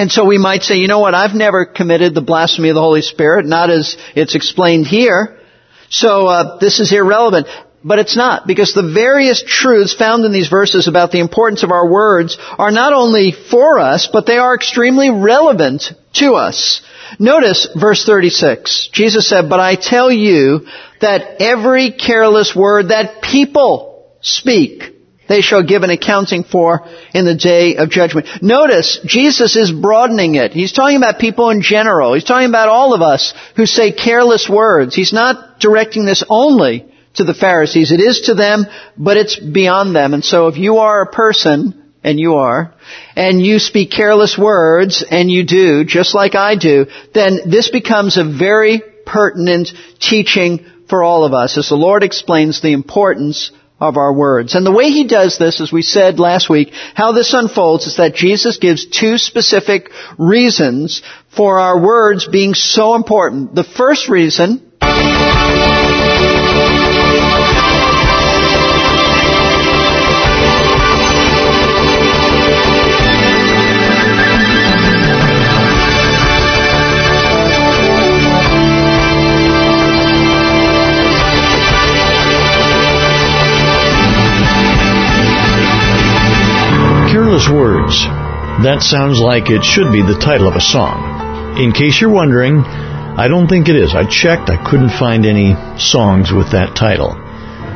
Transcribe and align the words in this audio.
And 0.00 0.10
so 0.10 0.24
we 0.24 0.38
might 0.38 0.62
say, 0.62 0.76
you 0.76 0.88
know 0.88 1.00
what, 1.00 1.14
I've 1.14 1.34
never 1.34 1.66
committed 1.66 2.14
the 2.14 2.22
blasphemy 2.22 2.70
of 2.70 2.74
the 2.74 2.80
Holy 2.80 3.02
Spirit, 3.02 3.44
not 3.44 3.68
as 3.68 3.98
it's 4.16 4.34
explained 4.34 4.86
here. 4.86 5.38
So 5.90 6.26
uh, 6.26 6.58
this 6.58 6.80
is 6.80 6.90
irrelevant. 6.90 7.48
But 7.84 7.98
it's 7.98 8.16
not, 8.16 8.46
because 8.46 8.72
the 8.72 8.94
various 8.94 9.44
truths 9.46 9.92
found 9.92 10.24
in 10.24 10.32
these 10.32 10.48
verses 10.48 10.88
about 10.88 11.10
the 11.10 11.20
importance 11.20 11.64
of 11.64 11.70
our 11.70 11.86
words 11.86 12.38
are 12.56 12.70
not 12.70 12.94
only 12.94 13.32
for 13.32 13.78
us, 13.78 14.08
but 14.10 14.24
they 14.24 14.38
are 14.38 14.54
extremely 14.54 15.10
relevant 15.10 15.92
to 16.14 16.32
us. 16.32 16.80
Notice 17.18 17.68
verse 17.78 18.02
36. 18.06 18.88
Jesus 18.94 19.28
said, 19.28 19.50
But 19.50 19.60
I 19.60 19.74
tell 19.74 20.10
you 20.10 20.66
that 21.02 21.42
every 21.42 21.92
careless 21.92 22.56
word 22.56 22.88
that 22.88 23.20
people 23.20 24.10
speak, 24.22 24.89
they 25.30 25.42
shall 25.42 25.62
give 25.62 25.84
an 25.84 25.90
accounting 25.90 26.42
for 26.42 26.88
in 27.14 27.24
the 27.24 27.36
day 27.36 27.76
of 27.76 27.88
judgment. 27.88 28.26
Notice, 28.42 28.98
Jesus 29.06 29.54
is 29.54 29.70
broadening 29.70 30.34
it. 30.34 30.52
He's 30.52 30.72
talking 30.72 30.96
about 30.96 31.20
people 31.20 31.50
in 31.50 31.62
general. 31.62 32.14
He's 32.14 32.24
talking 32.24 32.48
about 32.48 32.68
all 32.68 32.94
of 32.94 33.00
us 33.00 33.32
who 33.54 33.64
say 33.64 33.92
careless 33.92 34.48
words. 34.48 34.96
He's 34.96 35.12
not 35.12 35.60
directing 35.60 36.04
this 36.04 36.24
only 36.28 36.92
to 37.14 37.22
the 37.22 37.32
Pharisees. 37.32 37.92
It 37.92 38.00
is 38.00 38.22
to 38.22 38.34
them, 38.34 38.66
but 38.96 39.16
it's 39.16 39.38
beyond 39.38 39.94
them. 39.94 40.14
And 40.14 40.24
so 40.24 40.48
if 40.48 40.56
you 40.56 40.78
are 40.78 41.02
a 41.02 41.12
person, 41.12 41.76
and 42.02 42.18
you 42.18 42.34
are, 42.34 42.74
and 43.14 43.40
you 43.40 43.60
speak 43.60 43.92
careless 43.92 44.36
words, 44.36 45.04
and 45.08 45.30
you 45.30 45.44
do, 45.44 45.84
just 45.84 46.12
like 46.12 46.34
I 46.34 46.56
do, 46.56 46.86
then 47.14 47.48
this 47.48 47.70
becomes 47.70 48.16
a 48.16 48.24
very 48.24 48.82
pertinent 49.06 49.68
teaching 50.00 50.66
for 50.88 51.04
all 51.04 51.24
of 51.24 51.34
us 51.34 51.56
as 51.56 51.68
the 51.68 51.76
Lord 51.76 52.02
explains 52.02 52.60
the 52.60 52.72
importance 52.72 53.52
of 53.80 53.96
our 53.96 54.12
words. 54.12 54.54
And 54.54 54.66
the 54.66 54.72
way 54.72 54.90
he 54.90 55.06
does 55.06 55.38
this, 55.38 55.60
as 55.60 55.72
we 55.72 55.82
said 55.82 56.18
last 56.18 56.50
week, 56.50 56.72
how 56.94 57.12
this 57.12 57.32
unfolds 57.32 57.86
is 57.86 57.96
that 57.96 58.14
Jesus 58.14 58.58
gives 58.58 58.86
two 58.86 59.18
specific 59.18 59.90
reasons 60.18 61.02
for 61.34 61.58
our 61.60 61.80
words 61.80 62.28
being 62.28 62.54
so 62.54 62.94
important. 62.94 63.54
The 63.54 63.64
first 63.64 64.08
reason 64.08 64.70
Words. 87.50 87.98
That 88.62 88.82
sounds 88.82 89.18
like 89.18 89.50
it 89.50 89.64
should 89.64 89.92
be 89.92 90.02
the 90.02 90.18
title 90.22 90.48
of 90.48 90.54
a 90.54 90.60
song. 90.60 91.58
In 91.58 91.72
case 91.72 92.00
you're 92.00 92.12
wondering, 92.12 92.60
I 92.60 93.28
don't 93.28 93.48
think 93.48 93.68
it 93.68 93.76
is. 93.76 93.94
I 93.94 94.08
checked, 94.08 94.48
I 94.50 94.62
couldn't 94.62 94.90
find 94.90 95.26
any 95.26 95.54
songs 95.78 96.32
with 96.32 96.52
that 96.52 96.76
title. 96.76 97.18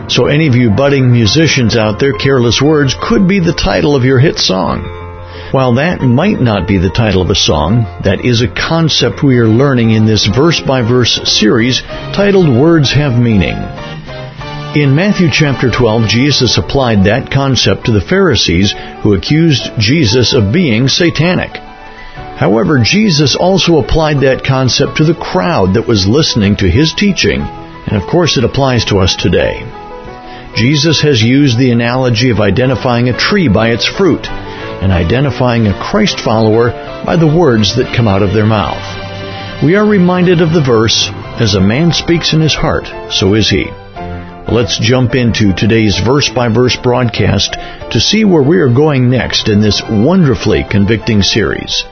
So 0.08 0.26
any 0.26 0.46
of 0.46 0.54
you 0.54 0.70
budding 0.70 1.10
musicians 1.10 1.76
out 1.76 1.98
there, 1.98 2.12
Careless 2.12 2.62
Words 2.62 2.94
could 3.00 3.26
be 3.26 3.40
the 3.40 3.52
title 3.52 3.96
of 3.96 4.04
your 4.04 4.18
hit 4.18 4.38
song. 4.38 4.84
While 5.50 5.74
that 5.74 6.00
might 6.00 6.40
not 6.40 6.68
be 6.68 6.78
the 6.78 6.90
title 6.90 7.22
of 7.22 7.30
a 7.30 7.34
song, 7.34 7.84
that 8.04 8.24
is 8.24 8.42
a 8.42 8.48
concept 8.48 9.22
we 9.22 9.38
are 9.38 9.48
learning 9.48 9.90
in 9.90 10.04
this 10.04 10.26
verse 10.26 10.60
by 10.60 10.82
verse 10.82 11.20
series 11.24 11.82
titled 11.82 12.48
Words 12.48 12.92
Have 12.92 13.18
Meaning. 13.18 13.83
In 14.74 14.96
Matthew 14.96 15.28
chapter 15.30 15.70
12, 15.70 16.08
Jesus 16.08 16.58
applied 16.58 17.04
that 17.04 17.30
concept 17.30 17.86
to 17.86 17.92
the 17.92 18.00
Pharisees 18.00 18.74
who 19.02 19.14
accused 19.14 19.70
Jesus 19.78 20.34
of 20.34 20.52
being 20.52 20.88
satanic. 20.88 21.54
However, 21.54 22.80
Jesus 22.82 23.36
also 23.36 23.78
applied 23.78 24.22
that 24.22 24.42
concept 24.42 24.96
to 24.96 25.04
the 25.04 25.14
crowd 25.14 25.74
that 25.74 25.86
was 25.86 26.08
listening 26.08 26.56
to 26.56 26.68
his 26.68 26.92
teaching, 26.92 27.40
and 27.40 27.94
of 27.94 28.08
course 28.08 28.36
it 28.36 28.42
applies 28.42 28.84
to 28.86 28.98
us 28.98 29.14
today. 29.14 29.62
Jesus 30.56 31.00
has 31.02 31.22
used 31.22 31.56
the 31.56 31.70
analogy 31.70 32.30
of 32.30 32.40
identifying 32.40 33.08
a 33.08 33.16
tree 33.16 33.46
by 33.46 33.68
its 33.68 33.86
fruit, 33.86 34.26
and 34.26 34.90
identifying 34.90 35.68
a 35.68 35.80
Christ 35.80 36.18
follower 36.18 36.70
by 37.06 37.14
the 37.14 37.32
words 37.32 37.76
that 37.76 37.94
come 37.94 38.08
out 38.08 38.22
of 38.22 38.34
their 38.34 38.44
mouth. 38.44 39.62
We 39.62 39.76
are 39.76 39.86
reminded 39.86 40.40
of 40.40 40.52
the 40.52 40.64
verse, 40.64 41.08
As 41.38 41.54
a 41.54 41.60
man 41.60 41.92
speaks 41.92 42.32
in 42.32 42.40
his 42.40 42.54
heart, 42.56 42.88
so 43.12 43.34
is 43.34 43.48
he. 43.48 43.70
Let's 44.54 44.78
jump 44.78 45.16
into 45.16 45.52
today's 45.52 45.98
verse 45.98 46.28
by 46.28 46.46
verse 46.46 46.76
broadcast 46.76 47.54
to 47.90 47.98
see 47.98 48.24
where 48.24 48.40
we 48.40 48.58
are 48.58 48.72
going 48.72 49.10
next 49.10 49.48
in 49.48 49.60
this 49.60 49.82
wonderfully 49.82 50.62
convicting 50.70 51.22
series. 51.22 51.82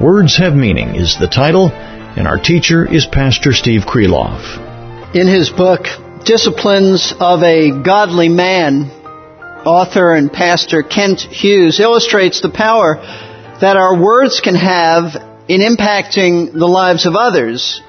Words 0.00 0.36
Have 0.36 0.54
Meaning 0.54 0.94
is 0.94 1.18
the 1.18 1.26
title, 1.26 1.70
and 1.72 2.28
our 2.28 2.38
teacher 2.38 2.86
is 2.86 3.04
Pastor 3.04 3.52
Steve 3.52 3.80
Kreloff. 3.80 5.16
In 5.16 5.26
his 5.26 5.50
book, 5.50 5.88
Disciplines 6.24 7.12
of 7.18 7.42
a 7.42 7.82
Godly 7.82 8.28
Man, 8.28 8.92
author 9.66 10.14
and 10.14 10.32
pastor 10.32 10.84
Kent 10.84 11.20
Hughes 11.20 11.80
illustrates 11.80 12.40
the 12.40 12.48
power 12.48 12.94
that 13.60 13.76
our 13.76 14.00
words 14.00 14.40
can 14.40 14.54
have 14.54 15.16
in 15.48 15.60
impacting 15.60 16.52
the 16.52 16.68
lives 16.68 17.06
of 17.06 17.16
others 17.16 17.82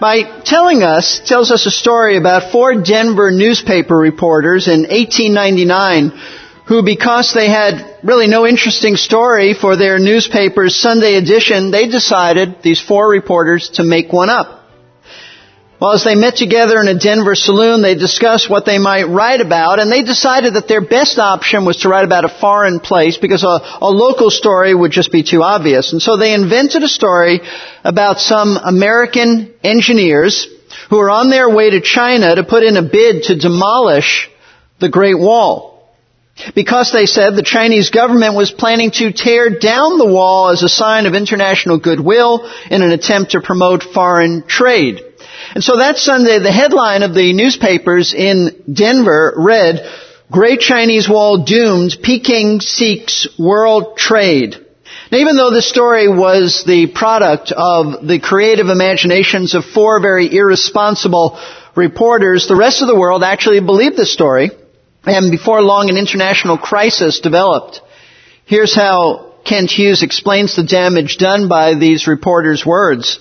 by 0.00 0.40
telling 0.42 0.82
us, 0.82 1.20
tells 1.24 1.50
us 1.50 1.66
a 1.66 1.70
story 1.70 2.16
about 2.16 2.52
four 2.52 2.80
Denver 2.82 3.30
newspaper 3.30 3.96
reporters 3.96 4.68
in 4.68 4.80
1899 4.82 6.12
who, 6.68 6.82
because 6.82 7.32
they 7.32 7.48
had 7.48 7.98
really 8.02 8.26
no 8.26 8.46
interesting 8.46 8.96
story 8.96 9.54
for 9.54 9.76
their 9.76 9.98
newspaper's 9.98 10.76
Sunday 10.76 11.14
edition, 11.14 11.70
they 11.70 11.88
decided, 11.88 12.62
these 12.62 12.80
four 12.80 13.08
reporters, 13.08 13.70
to 13.70 13.84
make 13.84 14.12
one 14.12 14.28
up. 14.28 14.57
Well, 15.80 15.92
as 15.92 16.02
they 16.02 16.16
met 16.16 16.34
together 16.34 16.80
in 16.80 16.88
a 16.88 16.98
Denver 16.98 17.36
saloon, 17.36 17.82
they 17.82 17.94
discussed 17.94 18.50
what 18.50 18.66
they 18.66 18.78
might 18.78 19.04
write 19.04 19.40
about, 19.40 19.78
and 19.78 19.92
they 19.92 20.02
decided 20.02 20.54
that 20.54 20.66
their 20.66 20.80
best 20.80 21.20
option 21.20 21.64
was 21.64 21.78
to 21.78 21.88
write 21.88 22.04
about 22.04 22.24
a 22.24 22.40
foreign 22.40 22.80
place 22.80 23.16
because 23.16 23.44
a, 23.44 23.60
a, 23.80 23.88
local 23.88 24.28
story 24.28 24.74
would 24.74 24.90
just 24.90 25.12
be 25.12 25.22
too 25.22 25.40
obvious. 25.40 25.92
And 25.92 26.02
so 26.02 26.16
they 26.16 26.34
invented 26.34 26.82
a 26.82 26.88
story 26.88 27.40
about 27.84 28.18
some 28.18 28.56
American 28.56 29.54
engineers 29.62 30.48
who 30.90 30.96
were 30.96 31.10
on 31.10 31.30
their 31.30 31.48
way 31.48 31.70
to 31.70 31.80
China 31.80 32.34
to 32.34 32.42
put 32.42 32.64
in 32.64 32.76
a 32.76 32.82
bid 32.82 33.24
to 33.24 33.38
demolish 33.38 34.28
the 34.80 34.88
Great 34.88 35.18
Wall. 35.18 35.94
Because 36.56 36.92
they 36.92 37.06
said 37.06 37.36
the 37.36 37.42
Chinese 37.42 37.90
government 37.90 38.34
was 38.34 38.50
planning 38.50 38.90
to 38.92 39.12
tear 39.12 39.58
down 39.58 39.98
the 39.98 40.12
wall 40.12 40.50
as 40.50 40.64
a 40.64 40.68
sign 40.68 41.06
of 41.06 41.14
international 41.14 41.78
goodwill 41.78 42.50
in 42.68 42.82
an 42.82 42.90
attempt 42.90 43.32
to 43.32 43.40
promote 43.40 43.84
foreign 43.84 44.44
trade. 44.44 45.04
And 45.54 45.64
so 45.64 45.78
that 45.78 45.98
Sunday, 45.98 46.38
the 46.38 46.52
headline 46.52 47.02
of 47.02 47.14
the 47.14 47.32
newspapers 47.32 48.14
in 48.14 48.62
Denver 48.72 49.34
read, 49.36 49.80
Great 50.30 50.60
Chinese 50.60 51.08
Wall 51.08 51.44
doomed, 51.44 51.96
Peking 52.02 52.60
seeks 52.60 53.26
world 53.38 53.96
trade. 53.96 54.56
Now, 55.10 55.18
even 55.18 55.36
though 55.36 55.50
this 55.50 55.68
story 55.68 56.06
was 56.06 56.64
the 56.66 56.86
product 56.86 57.50
of 57.50 58.06
the 58.06 58.20
creative 58.20 58.68
imaginations 58.68 59.54
of 59.54 59.64
four 59.64 60.00
very 60.00 60.34
irresponsible 60.34 61.40
reporters, 61.74 62.46
the 62.46 62.56
rest 62.56 62.82
of 62.82 62.88
the 62.88 62.98
world 62.98 63.22
actually 63.22 63.60
believed 63.60 63.96
this 63.96 64.12
story. 64.12 64.50
And 65.04 65.30
before 65.30 65.62
long, 65.62 65.88
an 65.88 65.96
international 65.96 66.58
crisis 66.58 67.20
developed. 67.20 67.80
Here's 68.44 68.74
how 68.74 69.27
Kent 69.48 69.70
Hughes 69.70 70.02
explains 70.02 70.54
the 70.54 70.62
damage 70.62 71.16
done 71.16 71.48
by 71.48 71.74
these 71.74 72.06
reporters' 72.06 72.66
words. 72.66 73.18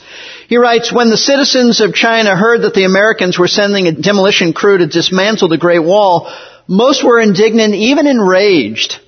He 0.50 0.58
writes, 0.58 0.92
when 0.92 1.10
the 1.10 1.16
citizens 1.16 1.80
of 1.80 1.94
China 1.94 2.36
heard 2.36 2.64
that 2.64 2.74
the 2.74 2.84
Americans 2.84 3.40
were 3.40 3.48
sending 3.48 3.88
a 3.88 3.94
demolition 3.94 4.52
crew 4.52 4.78
to 4.78 4.88
dismantle 4.88 5.48
the 5.48 5.58
Great 5.58 5.84
Wall, 5.84 6.30
most 6.68 7.02
were 7.02 7.22
indignant, 7.22 7.74
even 7.76 8.08
enraged. 8.08 9.00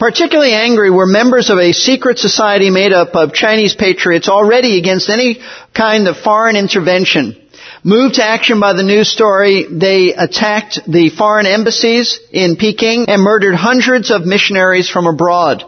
Particularly 0.00 0.52
angry 0.52 0.90
were 0.90 1.06
members 1.06 1.48
of 1.48 1.58
a 1.58 1.72
secret 1.72 2.18
society 2.18 2.70
made 2.70 2.92
up 2.92 3.14
of 3.14 3.32
Chinese 3.32 3.76
patriots 3.76 4.28
already 4.28 4.78
against 4.78 5.08
any 5.08 5.40
kind 5.72 6.08
of 6.08 6.16
foreign 6.16 6.56
intervention. 6.56 7.40
Moved 7.84 8.16
to 8.16 8.24
action 8.24 8.58
by 8.58 8.72
the 8.72 8.82
news 8.82 9.08
story, 9.08 9.64
they 9.70 10.12
attacked 10.12 10.80
the 10.88 11.10
foreign 11.10 11.46
embassies 11.46 12.18
in 12.32 12.56
Peking 12.56 13.04
and 13.08 13.22
murdered 13.22 13.54
hundreds 13.54 14.10
of 14.10 14.26
missionaries 14.26 14.90
from 14.90 15.06
abroad. 15.06 15.62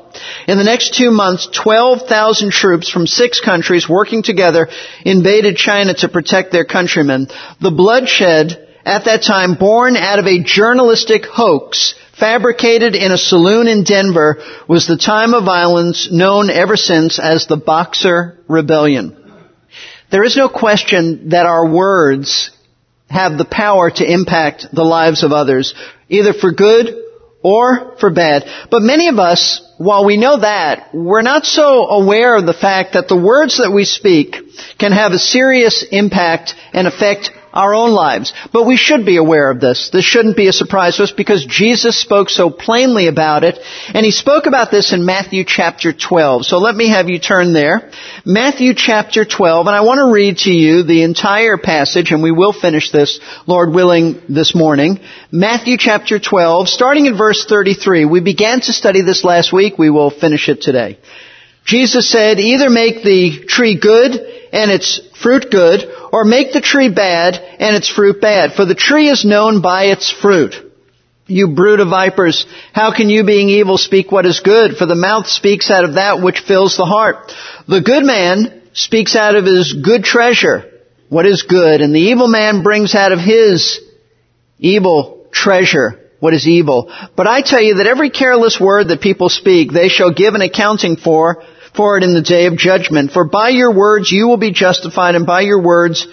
In 0.48 0.58
the 0.58 0.64
next 0.64 0.94
two 0.94 1.12
months, 1.12 1.48
12,000 1.52 2.50
troops 2.50 2.88
from 2.88 3.06
six 3.06 3.40
countries 3.40 3.88
working 3.88 4.24
together 4.24 4.68
invaded 5.04 5.56
China 5.56 5.94
to 5.94 6.08
protect 6.08 6.50
their 6.50 6.64
countrymen. 6.64 7.28
The 7.60 7.70
bloodshed 7.70 8.68
at 8.84 9.04
that 9.04 9.22
time 9.22 9.54
born 9.54 9.96
out 9.96 10.18
of 10.18 10.26
a 10.26 10.42
journalistic 10.42 11.26
hoax 11.26 11.94
fabricated 12.18 12.96
in 12.96 13.12
a 13.12 13.18
saloon 13.18 13.68
in 13.68 13.84
Denver 13.84 14.42
was 14.68 14.86
the 14.86 14.96
time 14.96 15.32
of 15.32 15.44
violence 15.44 16.10
known 16.10 16.50
ever 16.50 16.76
since 16.76 17.20
as 17.20 17.46
the 17.46 17.56
Boxer 17.56 18.38
Rebellion. 18.48 19.19
There 20.10 20.24
is 20.24 20.36
no 20.36 20.48
question 20.48 21.30
that 21.30 21.46
our 21.46 21.68
words 21.68 22.50
have 23.08 23.38
the 23.38 23.44
power 23.44 23.90
to 23.90 24.12
impact 24.12 24.66
the 24.72 24.84
lives 24.84 25.22
of 25.22 25.32
others, 25.32 25.74
either 26.08 26.32
for 26.32 26.52
good 26.52 26.94
or 27.42 27.96
for 27.98 28.10
bad. 28.10 28.44
But 28.70 28.82
many 28.82 29.08
of 29.08 29.18
us, 29.18 29.62
while 29.78 30.04
we 30.04 30.16
know 30.16 30.40
that, 30.40 30.94
we're 30.94 31.22
not 31.22 31.44
so 31.44 31.88
aware 31.88 32.36
of 32.36 32.46
the 32.46 32.52
fact 32.52 32.92
that 32.92 33.08
the 33.08 33.16
words 33.16 33.58
that 33.58 33.72
we 33.72 33.84
speak 33.84 34.36
can 34.78 34.92
have 34.92 35.12
a 35.12 35.18
serious 35.18 35.84
impact 35.90 36.54
and 36.72 36.86
affect 36.86 37.30
our 37.52 37.74
own 37.74 37.90
lives. 37.90 38.32
But 38.52 38.66
we 38.66 38.76
should 38.76 39.04
be 39.04 39.16
aware 39.16 39.50
of 39.50 39.60
this. 39.60 39.90
This 39.92 40.04
shouldn't 40.04 40.36
be 40.36 40.48
a 40.48 40.52
surprise 40.52 40.96
to 40.96 41.04
us 41.04 41.12
because 41.12 41.44
Jesus 41.44 42.00
spoke 42.00 42.30
so 42.30 42.50
plainly 42.50 43.06
about 43.06 43.44
it. 43.44 43.58
And 43.88 44.04
he 44.04 44.12
spoke 44.12 44.46
about 44.46 44.70
this 44.70 44.92
in 44.92 45.04
Matthew 45.04 45.44
chapter 45.44 45.92
12. 45.92 46.46
So 46.46 46.58
let 46.58 46.74
me 46.74 46.88
have 46.88 47.08
you 47.08 47.18
turn 47.18 47.52
there. 47.52 47.90
Matthew 48.24 48.74
chapter 48.74 49.24
12, 49.24 49.66
and 49.66 49.76
I 49.76 49.80
want 49.80 49.98
to 49.98 50.12
read 50.12 50.38
to 50.38 50.52
you 50.52 50.82
the 50.82 51.02
entire 51.02 51.56
passage, 51.56 52.12
and 52.12 52.22
we 52.22 52.32
will 52.32 52.52
finish 52.52 52.90
this, 52.90 53.20
Lord 53.46 53.72
willing, 53.72 54.22
this 54.28 54.54
morning. 54.54 55.00
Matthew 55.32 55.76
chapter 55.78 56.18
12, 56.18 56.68
starting 56.68 57.06
in 57.06 57.16
verse 57.16 57.46
33. 57.46 58.04
We 58.04 58.20
began 58.20 58.60
to 58.60 58.72
study 58.72 59.02
this 59.02 59.24
last 59.24 59.52
week. 59.52 59.78
We 59.78 59.90
will 59.90 60.10
finish 60.10 60.48
it 60.48 60.62
today. 60.62 60.98
Jesus 61.64 62.10
said, 62.10 62.38
either 62.40 62.70
make 62.70 63.04
the 63.04 63.44
tree 63.46 63.78
good 63.78 64.12
and 64.52 64.70
its 64.70 65.00
fruit 65.22 65.50
good, 65.50 65.90
or 66.12 66.24
make 66.24 66.52
the 66.52 66.60
tree 66.60 66.88
bad 66.88 67.34
and 67.36 67.76
its 67.76 67.88
fruit 67.88 68.20
bad. 68.20 68.52
For 68.52 68.64
the 68.64 68.74
tree 68.74 69.08
is 69.08 69.24
known 69.24 69.60
by 69.62 69.84
its 69.84 70.10
fruit. 70.10 70.54
You 71.26 71.48
brood 71.54 71.80
of 71.80 71.88
vipers, 71.88 72.44
how 72.72 72.92
can 72.94 73.08
you 73.08 73.24
being 73.24 73.48
evil 73.48 73.78
speak 73.78 74.10
what 74.10 74.26
is 74.26 74.40
good? 74.40 74.76
For 74.76 74.86
the 74.86 74.96
mouth 74.96 75.28
speaks 75.28 75.70
out 75.70 75.84
of 75.84 75.94
that 75.94 76.20
which 76.20 76.40
fills 76.40 76.76
the 76.76 76.84
heart. 76.84 77.32
The 77.68 77.80
good 77.80 78.04
man 78.04 78.62
speaks 78.72 79.14
out 79.14 79.36
of 79.36 79.44
his 79.44 79.72
good 79.72 80.02
treasure 80.02 80.70
what 81.08 81.26
is 81.26 81.42
good, 81.42 81.80
and 81.80 81.94
the 81.94 82.00
evil 82.00 82.28
man 82.28 82.62
brings 82.62 82.94
out 82.94 83.12
of 83.12 83.18
his 83.18 83.80
evil 84.58 85.26
treasure 85.32 86.00
what 86.20 86.34
is 86.34 86.46
evil. 86.46 86.92
But 87.16 87.26
I 87.26 87.42
tell 87.42 87.60
you 87.60 87.76
that 87.76 87.88
every 87.88 88.10
careless 88.10 88.60
word 88.60 88.88
that 88.88 89.00
people 89.00 89.28
speak, 89.28 89.72
they 89.72 89.88
shall 89.88 90.12
give 90.12 90.34
an 90.34 90.40
accounting 90.40 90.96
for, 90.96 91.42
for 91.80 91.96
it 91.96 92.04
in 92.04 92.12
the 92.12 92.20
day 92.20 92.44
of 92.44 92.58
judgment. 92.58 93.10
For 93.10 93.24
by 93.24 93.48
your 93.48 93.72
words 93.74 94.12
you 94.12 94.28
will 94.28 94.36
be 94.36 94.52
justified, 94.52 95.14
and 95.14 95.24
by 95.24 95.40
your 95.40 95.62
words 95.62 96.06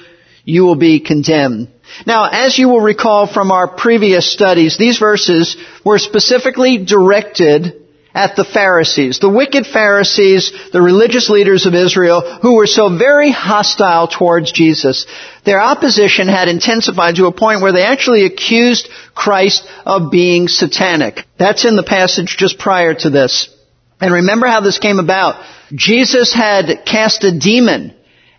you 0.45 0.63
will 0.63 0.77
be 0.77 1.01
condemned. 1.01 1.67
Now, 2.05 2.29
as 2.31 2.57
you 2.57 2.69
will 2.69 2.79
recall 2.79 3.27
from 3.27 3.51
our 3.51 3.67
previous 3.67 4.31
studies, 4.31 4.77
these 4.77 4.97
verses 4.97 5.57
were 5.83 5.99
specifically 5.99 6.85
directed 6.85 7.83
at 8.13 8.37
the 8.37 8.45
Pharisees, 8.45 9.19
the 9.19 9.29
wicked 9.29 9.67
Pharisees, 9.67 10.53
the 10.71 10.81
religious 10.81 11.29
leaders 11.29 11.65
of 11.65 11.75
Israel, 11.75 12.21
who 12.41 12.55
were 12.55 12.65
so 12.65 12.97
very 12.97 13.29
hostile 13.29 14.07
towards 14.07 14.53
Jesus. 14.53 15.05
Their 15.43 15.61
opposition 15.61 16.29
had 16.29 16.47
intensified 16.47 17.17
to 17.17 17.25
a 17.25 17.33
point 17.33 17.61
where 17.61 17.73
they 17.73 17.83
actually 17.83 18.23
accused 18.23 18.87
Christ 19.13 19.67
of 19.85 20.11
being 20.11 20.47
satanic. 20.47 21.25
That's 21.37 21.65
in 21.65 21.75
the 21.75 21.83
passage 21.83 22.37
just 22.37 22.57
prior 22.57 22.93
to 22.93 23.09
this. 23.09 23.53
And 23.99 24.13
remember 24.13 24.47
how 24.47 24.61
this 24.61 24.79
came 24.79 24.99
about. 24.99 25.43
Jesus 25.73 26.33
had 26.33 26.85
cast 26.85 27.23
a 27.23 27.37
demon 27.37 27.95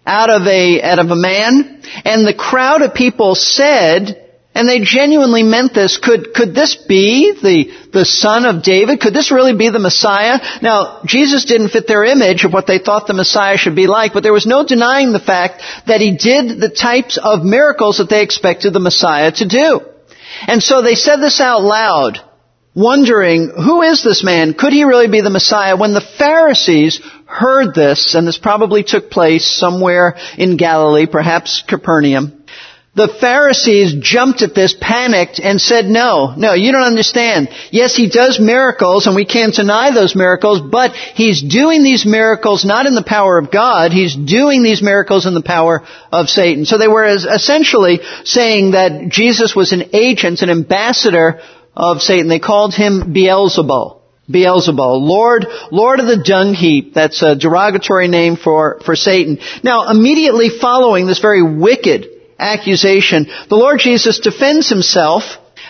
out 0.07 0.31
of 0.31 0.47
a, 0.47 0.81
out 0.83 0.99
of 0.99 1.11
a 1.11 1.17
man, 1.17 1.83
and 2.05 2.27
the 2.27 2.35
crowd 2.35 2.83
of 2.83 2.95
people 2.95 3.35
said, 3.35 4.25
and 4.55 4.69
they 4.69 4.81
genuinely 4.81 5.43
meant 5.43 5.75
this, 5.75 5.99
could, 5.99 6.33
could 6.35 6.55
this 6.55 6.77
be 6.89 7.33
the, 7.33 7.91
the 7.93 8.05
son 8.05 8.47
of 8.47 8.63
David? 8.63 9.01
Could 9.01 9.15
this 9.15 9.31
really 9.31 9.55
be 9.55 9.69
the 9.69 9.79
Messiah? 9.79 10.39
Now, 10.63 11.03
Jesus 11.05 11.45
didn't 11.45 11.69
fit 11.69 11.87
their 11.87 12.05
image 12.05 12.45
of 12.45 12.53
what 12.53 12.67
they 12.67 12.79
thought 12.79 13.07
the 13.07 13.15
Messiah 13.15 13.57
should 13.57 13.77
be 13.77 13.87
like, 13.87 14.15
but 14.15 14.23
there 14.23 14.33
was 14.33 14.47
no 14.47 14.67
denying 14.67 15.13
the 15.13 15.21
fact 15.21 15.63
that 15.87 16.01
he 16.01 16.17
did 16.17 16.61
the 16.61 16.71
types 16.71 17.19
of 17.23 17.45
miracles 17.45 17.99
that 17.99 18.09
they 18.09 18.23
expected 18.23 18.73
the 18.73 18.81
Messiah 18.81 19.31
to 19.33 19.47
do. 19.47 19.81
And 20.47 20.63
so 20.63 20.83
they 20.83 20.95
said 20.95 21.17
this 21.17 21.41
out 21.41 21.63
loud 21.63 22.19
wondering, 22.75 23.51
who 23.51 23.83
is 23.83 24.05
this 24.05 24.23
man? 24.23 24.55
Could 24.55 24.73
he 24.73 24.85
really 24.85 25.09
be 25.09 25.21
the 25.21 25.31
Messiah? 25.31 25.77
When 25.77 25.95
the 25.95 26.01
Pharisees 26.01 27.01
heard 27.27 27.75
this, 27.75 28.15
and 28.15 28.27
this 28.27 28.39
probably 28.39 28.83
took 28.83 29.11
place 29.11 29.47
somewhere 29.47 30.17
in 30.37 30.57
Galilee, 30.57 31.07
perhaps 31.07 31.63
Capernaum, 31.67 32.45
the 32.95 33.07
Pharisees 33.21 33.95
jumped 34.01 34.43
at 34.43 34.57
this, 34.57 34.75
panicked, 34.79 35.39
and 35.39 35.61
said, 35.61 35.85
no, 35.85 36.35
no, 36.37 36.55
you 36.55 36.73
don't 36.73 36.83
understand. 36.83 37.49
Yes, 37.71 37.95
he 37.95 38.09
does 38.09 38.41
miracles, 38.41 39.07
and 39.07 39.15
we 39.15 39.25
can't 39.25 39.55
deny 39.55 39.93
those 39.93 40.17
miracles, 40.17 40.61
but 40.61 40.93
he's 41.15 41.41
doing 41.41 41.85
these 41.85 42.05
miracles 42.05 42.65
not 42.65 42.87
in 42.87 42.97
the 42.97 43.05
power 43.05 43.39
of 43.39 43.53
God, 43.53 43.93
he's 43.93 44.17
doing 44.17 44.65
these 44.65 44.83
miracles 44.83 45.27
in 45.27 45.35
the 45.35 45.43
power 45.43 45.85
of 46.11 46.29
Satan. 46.29 46.65
So 46.65 46.77
they 46.77 46.89
were 46.89 47.07
essentially 47.07 48.01
saying 48.25 48.73
that 48.73 49.11
Jesus 49.11 49.55
was 49.55 49.73
an 49.73 49.91
agent, 49.93 50.43
an 50.43 50.51
ambassador 50.51 51.41
of 51.79 52.03
Satan. 52.03 52.29
They 52.29 52.41
called 52.41 52.75
him 52.75 53.15
Beelzebul. 53.15 54.01
Beelzebul, 54.31 55.01
Lord, 55.01 55.47
Lord 55.71 56.01
of 56.01 56.07
the 56.07 56.23
dung 56.23 56.53
heap. 56.53 56.93
That's 56.93 57.23
a 57.23 57.35
derogatory 57.35 58.09
name 58.09 58.37
for, 58.37 58.79
for 58.85 58.95
Satan. 58.95 59.39
Now, 59.63 59.89
immediately 59.89 60.51
following 60.51 61.07
this 61.07 61.21
very 61.21 61.43
wicked 61.43 62.09
accusation, 62.39 63.27
the 63.49 63.57
Lord 63.57 63.81
Jesus 63.81 64.21
defends 64.21 64.69
himself 64.69 65.23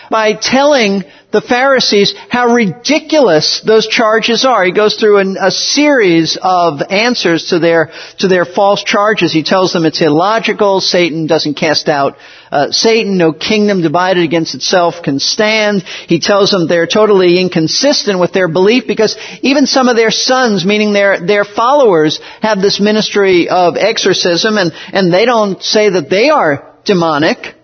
by 0.09 0.33
telling 0.33 1.03
the 1.31 1.41
Pharisees 1.41 2.15
how 2.29 2.47
ridiculous 2.53 3.61
those 3.61 3.87
charges 3.87 4.45
are. 4.45 4.65
He 4.65 4.71
goes 4.71 4.95
through 4.95 5.17
an, 5.17 5.37
a 5.39 5.51
series 5.51 6.37
of 6.41 6.81
answers 6.89 7.49
to 7.49 7.59
their 7.59 7.91
to 8.17 8.27
their 8.27 8.45
false 8.45 8.83
charges. 8.83 9.31
He 9.31 9.43
tells 9.43 9.71
them 9.73 9.85
it's 9.85 10.01
illogical. 10.01 10.81
Satan 10.81 11.27
doesn't 11.27 11.53
cast 11.53 11.87
out 11.87 12.17
uh, 12.51 12.71
Satan. 12.71 13.17
No 13.17 13.31
kingdom 13.31 13.83
divided 13.83 14.23
against 14.23 14.55
itself 14.55 15.03
can 15.03 15.19
stand. 15.19 15.83
He 15.83 16.19
tells 16.19 16.49
them 16.49 16.67
they're 16.67 16.87
totally 16.87 17.39
inconsistent 17.39 18.19
with 18.19 18.33
their 18.33 18.47
belief 18.47 18.87
because 18.87 19.15
even 19.41 19.67
some 19.67 19.87
of 19.87 19.95
their 19.95 20.11
sons, 20.11 20.65
meaning 20.65 20.93
their 20.93 21.19
their 21.25 21.45
followers, 21.45 22.19
have 22.41 22.59
this 22.59 22.79
ministry 22.79 23.49
of 23.49 23.75
exorcism, 23.77 24.57
and 24.57 24.71
and 24.93 25.13
they 25.13 25.25
don't 25.25 25.61
say 25.61 25.89
that 25.89 26.09
they 26.09 26.29
are 26.29 26.75
demonic. 26.85 27.58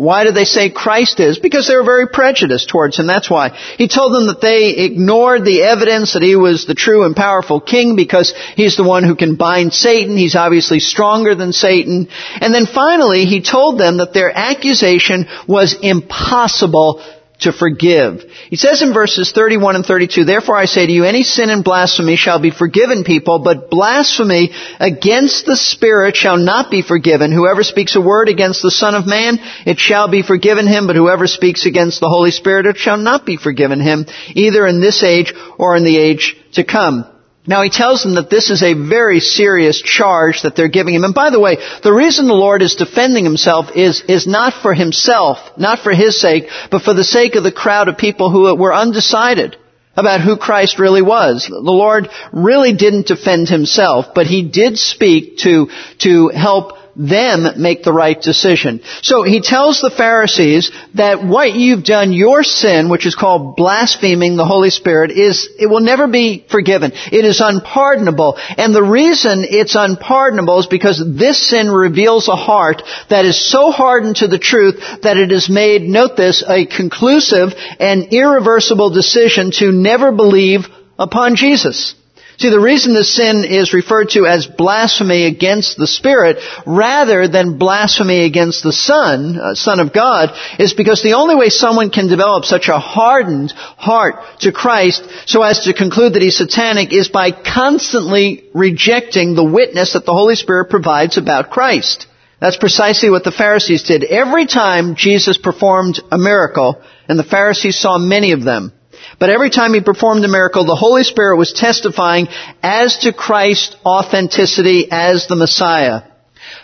Why 0.00 0.24
do 0.24 0.32
they 0.32 0.46
say 0.46 0.70
Christ 0.70 1.20
is? 1.20 1.38
Because 1.38 1.68
they 1.68 1.76
were 1.76 1.84
very 1.84 2.08
prejudiced 2.08 2.70
towards 2.70 2.96
him. 2.96 3.06
That's 3.06 3.28
why. 3.28 3.50
He 3.76 3.86
told 3.86 4.14
them 4.14 4.28
that 4.28 4.40
they 4.40 4.70
ignored 4.70 5.44
the 5.44 5.62
evidence 5.62 6.14
that 6.14 6.22
he 6.22 6.36
was 6.36 6.64
the 6.64 6.74
true 6.74 7.04
and 7.04 7.14
powerful 7.14 7.60
king 7.60 7.96
because 7.96 8.32
he's 8.56 8.78
the 8.78 8.82
one 8.82 9.04
who 9.04 9.14
can 9.14 9.36
bind 9.36 9.74
Satan. 9.74 10.16
He's 10.16 10.36
obviously 10.36 10.80
stronger 10.80 11.34
than 11.34 11.52
Satan. 11.52 12.08
And 12.40 12.54
then 12.54 12.64
finally, 12.64 13.26
he 13.26 13.42
told 13.42 13.78
them 13.78 13.98
that 13.98 14.14
their 14.14 14.34
accusation 14.34 15.28
was 15.46 15.76
impossible 15.82 17.02
to 17.40 17.52
forgive. 17.52 18.22
He 18.48 18.56
says 18.56 18.82
in 18.82 18.92
verses 18.92 19.32
31 19.32 19.76
and 19.76 19.86
32, 19.86 20.24
Therefore 20.24 20.56
I 20.56 20.66
say 20.66 20.86
to 20.86 20.92
you, 20.92 21.04
any 21.04 21.22
sin 21.22 21.50
and 21.50 21.64
blasphemy 21.64 22.16
shall 22.16 22.38
be 22.38 22.50
forgiven 22.50 23.04
people, 23.04 23.38
but 23.38 23.70
blasphemy 23.70 24.50
against 24.78 25.46
the 25.46 25.56
Spirit 25.56 26.16
shall 26.16 26.36
not 26.36 26.70
be 26.70 26.82
forgiven. 26.82 27.32
Whoever 27.32 27.62
speaks 27.62 27.96
a 27.96 28.00
word 28.00 28.28
against 28.28 28.62
the 28.62 28.70
Son 28.70 28.94
of 28.94 29.06
Man, 29.06 29.38
it 29.66 29.78
shall 29.78 30.08
be 30.08 30.22
forgiven 30.22 30.66
him, 30.66 30.86
but 30.86 30.96
whoever 30.96 31.26
speaks 31.26 31.66
against 31.66 32.00
the 32.00 32.08
Holy 32.08 32.30
Spirit, 32.30 32.66
it 32.66 32.76
shall 32.76 32.98
not 32.98 33.24
be 33.24 33.36
forgiven 33.36 33.80
him, 33.80 34.06
either 34.34 34.66
in 34.66 34.80
this 34.80 35.02
age 35.02 35.32
or 35.58 35.76
in 35.76 35.84
the 35.84 35.96
age 35.96 36.36
to 36.52 36.64
come. 36.64 37.06
Now 37.50 37.62
he 37.62 37.68
tells 37.68 38.04
them 38.04 38.14
that 38.14 38.30
this 38.30 38.48
is 38.48 38.62
a 38.62 38.74
very 38.74 39.18
serious 39.18 39.82
charge 39.82 40.42
that 40.42 40.54
they're 40.54 40.68
giving 40.68 40.94
him. 40.94 41.02
And 41.02 41.12
by 41.12 41.30
the 41.30 41.40
way, 41.40 41.56
the 41.82 41.92
reason 41.92 42.28
the 42.28 42.32
Lord 42.32 42.62
is 42.62 42.76
defending 42.76 43.24
himself 43.24 43.74
is, 43.74 44.02
is 44.02 44.24
not 44.24 44.54
for 44.62 44.72
himself, 44.72 45.38
not 45.58 45.80
for 45.80 45.92
his 45.92 46.20
sake, 46.20 46.48
but 46.70 46.82
for 46.82 46.94
the 46.94 47.02
sake 47.02 47.34
of 47.34 47.42
the 47.42 47.50
crowd 47.50 47.88
of 47.88 47.98
people 47.98 48.30
who 48.30 48.54
were 48.54 48.72
undecided 48.72 49.56
about 49.96 50.20
who 50.20 50.36
Christ 50.36 50.78
really 50.78 51.02
was. 51.02 51.44
The 51.48 51.58
Lord 51.58 52.08
really 52.32 52.72
didn't 52.72 53.08
defend 53.08 53.48
himself, 53.48 54.14
but 54.14 54.28
he 54.28 54.42
did 54.42 54.78
speak 54.78 55.38
to, 55.38 55.70
to 55.98 56.28
help 56.28 56.74
them 56.96 57.60
make 57.62 57.82
the 57.82 57.92
right 57.92 58.20
decision. 58.20 58.80
So 59.02 59.22
he 59.22 59.40
tells 59.40 59.80
the 59.80 59.90
Pharisees 59.90 60.70
that 60.94 61.24
what 61.24 61.54
you've 61.54 61.84
done, 61.84 62.12
your 62.12 62.42
sin, 62.42 62.88
which 62.88 63.06
is 63.06 63.14
called 63.14 63.56
blaspheming 63.56 64.36
the 64.36 64.44
Holy 64.44 64.70
Spirit, 64.70 65.10
is, 65.10 65.48
it 65.58 65.66
will 65.66 65.80
never 65.80 66.06
be 66.08 66.44
forgiven. 66.50 66.92
It 66.94 67.24
is 67.24 67.40
unpardonable. 67.40 68.38
And 68.38 68.74
the 68.74 68.82
reason 68.82 69.44
it's 69.48 69.74
unpardonable 69.74 70.60
is 70.60 70.66
because 70.66 71.02
this 71.06 71.50
sin 71.50 71.70
reveals 71.70 72.28
a 72.28 72.36
heart 72.36 72.82
that 73.08 73.24
is 73.24 73.50
so 73.50 73.70
hardened 73.70 74.16
to 74.16 74.28
the 74.28 74.38
truth 74.38 74.80
that 75.02 75.16
it 75.16 75.30
has 75.30 75.48
made, 75.48 75.82
note 75.82 76.16
this, 76.16 76.42
a 76.46 76.66
conclusive 76.66 77.50
and 77.78 78.12
irreversible 78.12 78.90
decision 78.90 79.50
to 79.52 79.72
never 79.72 80.12
believe 80.12 80.66
upon 80.98 81.36
Jesus. 81.36 81.94
See, 82.40 82.48
the 82.48 82.58
reason 82.58 82.94
the 82.94 83.04
sin 83.04 83.44
is 83.44 83.74
referred 83.74 84.08
to 84.10 84.24
as 84.24 84.46
blasphemy 84.46 85.26
against 85.26 85.76
the 85.76 85.86
Spirit 85.86 86.38
rather 86.64 87.28
than 87.28 87.58
blasphemy 87.58 88.24
against 88.24 88.62
the 88.62 88.72
Son, 88.72 89.38
uh, 89.38 89.54
Son 89.54 89.78
of 89.78 89.92
God, 89.92 90.34
is 90.58 90.72
because 90.72 91.02
the 91.02 91.12
only 91.12 91.34
way 91.34 91.50
someone 91.50 91.90
can 91.90 92.08
develop 92.08 92.46
such 92.46 92.68
a 92.68 92.78
hardened 92.78 93.52
heart 93.52 94.14
to 94.38 94.52
Christ 94.52 95.06
so 95.26 95.42
as 95.42 95.64
to 95.64 95.74
conclude 95.74 96.14
that 96.14 96.22
he's 96.22 96.38
satanic 96.38 96.94
is 96.94 97.08
by 97.08 97.30
constantly 97.30 98.44
rejecting 98.54 99.34
the 99.34 99.44
witness 99.44 99.92
that 99.92 100.06
the 100.06 100.14
Holy 100.14 100.34
Spirit 100.34 100.70
provides 100.70 101.18
about 101.18 101.50
Christ. 101.50 102.06
That's 102.40 102.56
precisely 102.56 103.10
what 103.10 103.22
the 103.22 103.32
Pharisees 103.32 103.82
did. 103.82 104.02
Every 104.02 104.46
time 104.46 104.94
Jesus 104.94 105.36
performed 105.36 106.00
a 106.10 106.16
miracle, 106.16 106.80
and 107.06 107.18
the 107.18 107.22
Pharisees 107.22 107.78
saw 107.78 107.98
many 107.98 108.32
of 108.32 108.44
them, 108.44 108.72
But 109.20 109.28
every 109.30 109.50
time 109.50 109.74
he 109.74 109.82
performed 109.82 110.24
a 110.24 110.28
miracle, 110.28 110.64
the 110.64 110.74
Holy 110.74 111.04
Spirit 111.04 111.36
was 111.36 111.52
testifying 111.52 112.26
as 112.62 113.00
to 113.00 113.12
Christ's 113.12 113.76
authenticity 113.84 114.88
as 114.90 115.26
the 115.26 115.36
Messiah. 115.36 116.02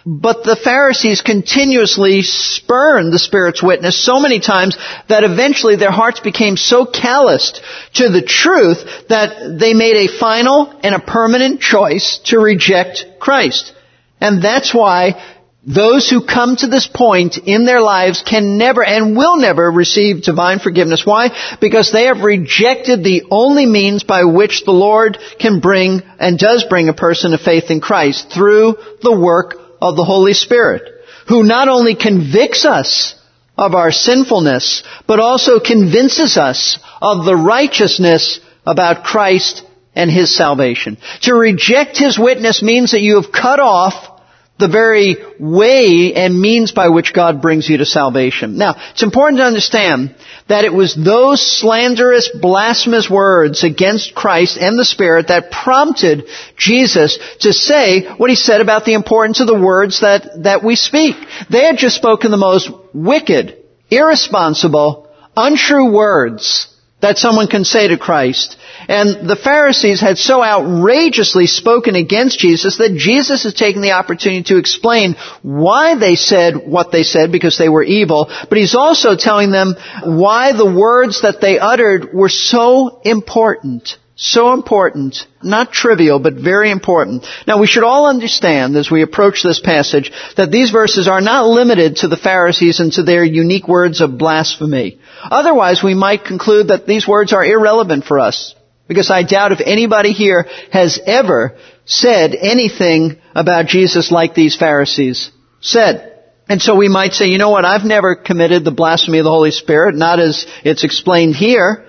But 0.07 0.43
the 0.43 0.57
Pharisees 0.57 1.21
continuously 1.21 2.23
spurned 2.23 3.13
the 3.13 3.19
Spirit's 3.19 3.63
witness 3.63 4.03
so 4.03 4.21
many 4.21 4.41
times 4.41 4.79
that 5.09 5.23
eventually 5.23 5.77
their 5.77 5.91
hearts 5.91 6.21
became 6.21 6.57
so 6.57 6.87
calloused 6.87 7.61
to 7.95 8.09
the 8.09 8.23
truth 8.23 9.09
that 9.09 9.59
they 9.61 9.75
made 9.75 9.97
a 9.97 10.19
final 10.19 10.73
and 10.83 10.95
a 10.95 11.01
permanent 11.01 11.61
choice 11.61 12.21
to 12.25 12.39
reject 12.39 13.05
Christ. 13.21 13.75
And 14.19 14.43
that's 14.43 14.73
why 14.73 15.23
those 15.67 16.09
who 16.09 16.25
come 16.25 16.55
to 16.55 16.69
this 16.69 16.87
point 16.87 17.39
in 17.39 17.67
their 17.67 17.81
lives 17.81 18.23
can 18.23 18.57
never 18.57 18.85
and 18.85 19.17
will 19.17 19.37
never 19.37 19.69
receive 19.69 20.23
divine 20.23 20.61
forgiveness. 20.61 21.05
Why? 21.05 21.31
Because 21.61 21.91
they 21.91 22.05
have 22.07 22.21
rejected 22.21 23.03
the 23.03 23.25
only 23.33 23.67
means 23.67 24.05
by 24.05 24.25
which 24.25 24.65
the 24.65 24.73
Lord 24.73 25.19
can 25.41 25.59
bring 25.59 26.03
and 26.21 26.39
does 26.39 26.65
bring 26.71 26.89
a 26.89 26.95
person 26.95 27.33
to 27.33 27.39
faith 27.39 27.71
in 27.71 27.81
Christ 27.81 28.31
through 28.31 28.77
the 29.03 29.19
work 29.19 29.57
of 29.83 29.97
the 29.97 30.05
Holy 30.05 30.35
Spirit, 30.35 30.83
who 31.29 31.43
not 31.43 31.69
only 31.69 31.97
convicts 31.97 32.65
us 32.65 33.17
of 33.59 33.75
our 33.75 33.91
sinfulness, 33.91 34.85
but 35.09 35.19
also 35.19 35.59
convinces 35.59 36.37
us 36.37 36.79
of 37.03 37.25
the 37.25 37.37
righteousness 37.37 38.39
about 38.65 39.03
Christ 39.03 39.65
and 39.97 40.13
His 40.13 40.33
salvation. 40.33 40.99
To 41.23 41.35
reject 41.35 41.99
His 41.99 42.17
witness 42.17 42.63
means 42.63 42.93
that 42.93 43.01
you 43.01 43.21
have 43.21 43.33
cut 43.33 43.59
off 43.59 44.16
the 44.59 44.69
very 44.69 45.17
way 45.39 46.15
and 46.15 46.41
means 46.41 46.73
by 46.73 46.89
which 46.89 47.13
God 47.13 47.43
brings 47.43 47.69
you 47.69 47.77
to 47.79 47.85
salvation. 47.85 48.57
Now, 48.57 48.77
it's 48.93 49.03
important 49.03 49.39
to 49.39 49.45
understand 49.45 50.15
that 50.49 50.65
it 50.65 50.73
was 50.73 50.95
those 50.95 51.45
slanderous, 51.45 52.31
blasphemous 52.31 53.11
words 53.11 53.65
against 53.65 54.15
Christ 54.15 54.57
and 54.57 54.79
the 54.79 54.85
Spirit 54.85 55.29
that 55.29 55.51
prompted 55.51 56.25
Jesus 56.57 57.19
to 57.41 57.53
say 57.53 58.07
what 58.17 58.31
he 58.31 58.37
said 58.37 58.61
about 58.61 58.85
the 58.85 58.95
importance 58.95 59.41
of 59.41 59.47
the 59.47 59.61
words 59.61 60.01
that, 60.01 60.45
that 60.45 60.65
we 60.65 60.77
speak. 60.77 61.17
They 61.51 61.65
had 61.65 61.77
just 61.77 61.97
spoken 61.97 62.31
the 62.31 62.39
most 62.39 62.71
wicked, 62.95 63.63
irresponsible, 63.91 65.09
untrue 65.37 65.93
words 65.93 66.73
that 67.01 67.19
someone 67.19 67.47
can 67.47 67.65
say 67.65 67.89
to 67.89 67.99
Christ. 67.99 68.57
And 68.89 69.29
the 69.29 69.37
Pharisees 69.37 70.01
had 70.01 70.17
so 70.17 70.43
outrageously 70.43 71.47
spoken 71.47 71.95
against 71.95 72.39
Jesus 72.39 72.79
that 72.79 72.95
Jesus 72.97 73.45
is 73.45 73.53
taking 73.53 73.83
the 73.83 73.93
opportunity 73.93 74.45
to 74.45 74.59
explain 74.59 75.17
why 75.43 75.97
they 75.97 76.17
said 76.17 76.57
what 76.57 76.93
they 76.93 77.03
said 77.03 77.33
because 77.33 77.59
they 77.59 77.69
were 77.69 77.83
evil, 77.83 78.27
but 78.49 78.59
he's 78.59 78.75
also 78.75 79.17
telling 79.17 79.51
them 79.51 79.75
why 80.05 80.53
the 80.53 80.71
words 80.71 81.23
that 81.23 81.41
they 81.41 81.59
uttered 81.59 82.15
were 82.15 82.31
so 82.31 83.01
important. 83.05 83.99
So 84.19 84.55
important, 84.55 85.27
not 85.43 85.73
trivial, 85.73 86.19
but 86.19 86.33
very 86.35 86.71
important. 86.71 87.27
Now 87.47 87.61
we 87.61 87.67
should 87.67 87.85
all 87.85 88.09
understand 88.09 88.75
as 88.75 88.91
we 88.91 89.03
approach 89.03 89.43
this 89.43 89.61
passage 89.61 90.11
that 90.39 90.51
these 90.51 90.71
verses 90.71 91.07
are 91.07 91.21
not 91.21 91.47
limited 91.47 91.97
to 91.97 92.09
the 92.09 92.17
Pharisees 92.17 92.81
and 92.81 92.91
to 92.95 93.03
their 93.03 93.23
unique 93.23 93.69
words 93.69 94.01
of 94.01 94.17
blasphemy. 94.17 94.99
Otherwise 95.23 95.83
we 95.83 95.95
might 95.95 96.25
conclude 96.25 96.69
that 96.69 96.87
these 96.87 97.07
words 97.07 97.35
are 97.35 97.45
irrelevant 97.45 98.05
for 98.05 98.19
us. 98.19 98.55
Because 98.89 99.11
I 99.11 99.23
doubt 99.23 99.53
if 99.53 99.61
anybody 99.61 100.13
here 100.13 100.47
has 100.73 100.99
ever 101.05 101.59
said 101.85 102.35
anything 102.35 103.19
about 103.35 103.67
Jesus 103.67 104.11
like 104.11 104.35
these 104.35 104.57
Pharisees 104.57 105.31
said. 105.61 106.23
And 106.49 106.63
so 106.63 106.75
we 106.77 106.89
might 106.89 107.13
say, 107.13 107.27
you 107.27 107.39
know 107.39 107.51
what, 107.51 107.65
I've 107.65 107.85
never 107.85 108.15
committed 108.15 108.65
the 108.65 108.71
blasphemy 108.71 109.19
of 109.19 109.25
the 109.25 109.31
Holy 109.31 109.51
Spirit, 109.51 109.95
not 109.95 110.21
as 110.21 110.47
it's 110.65 110.85
explained 110.85 111.35
here. 111.35 111.86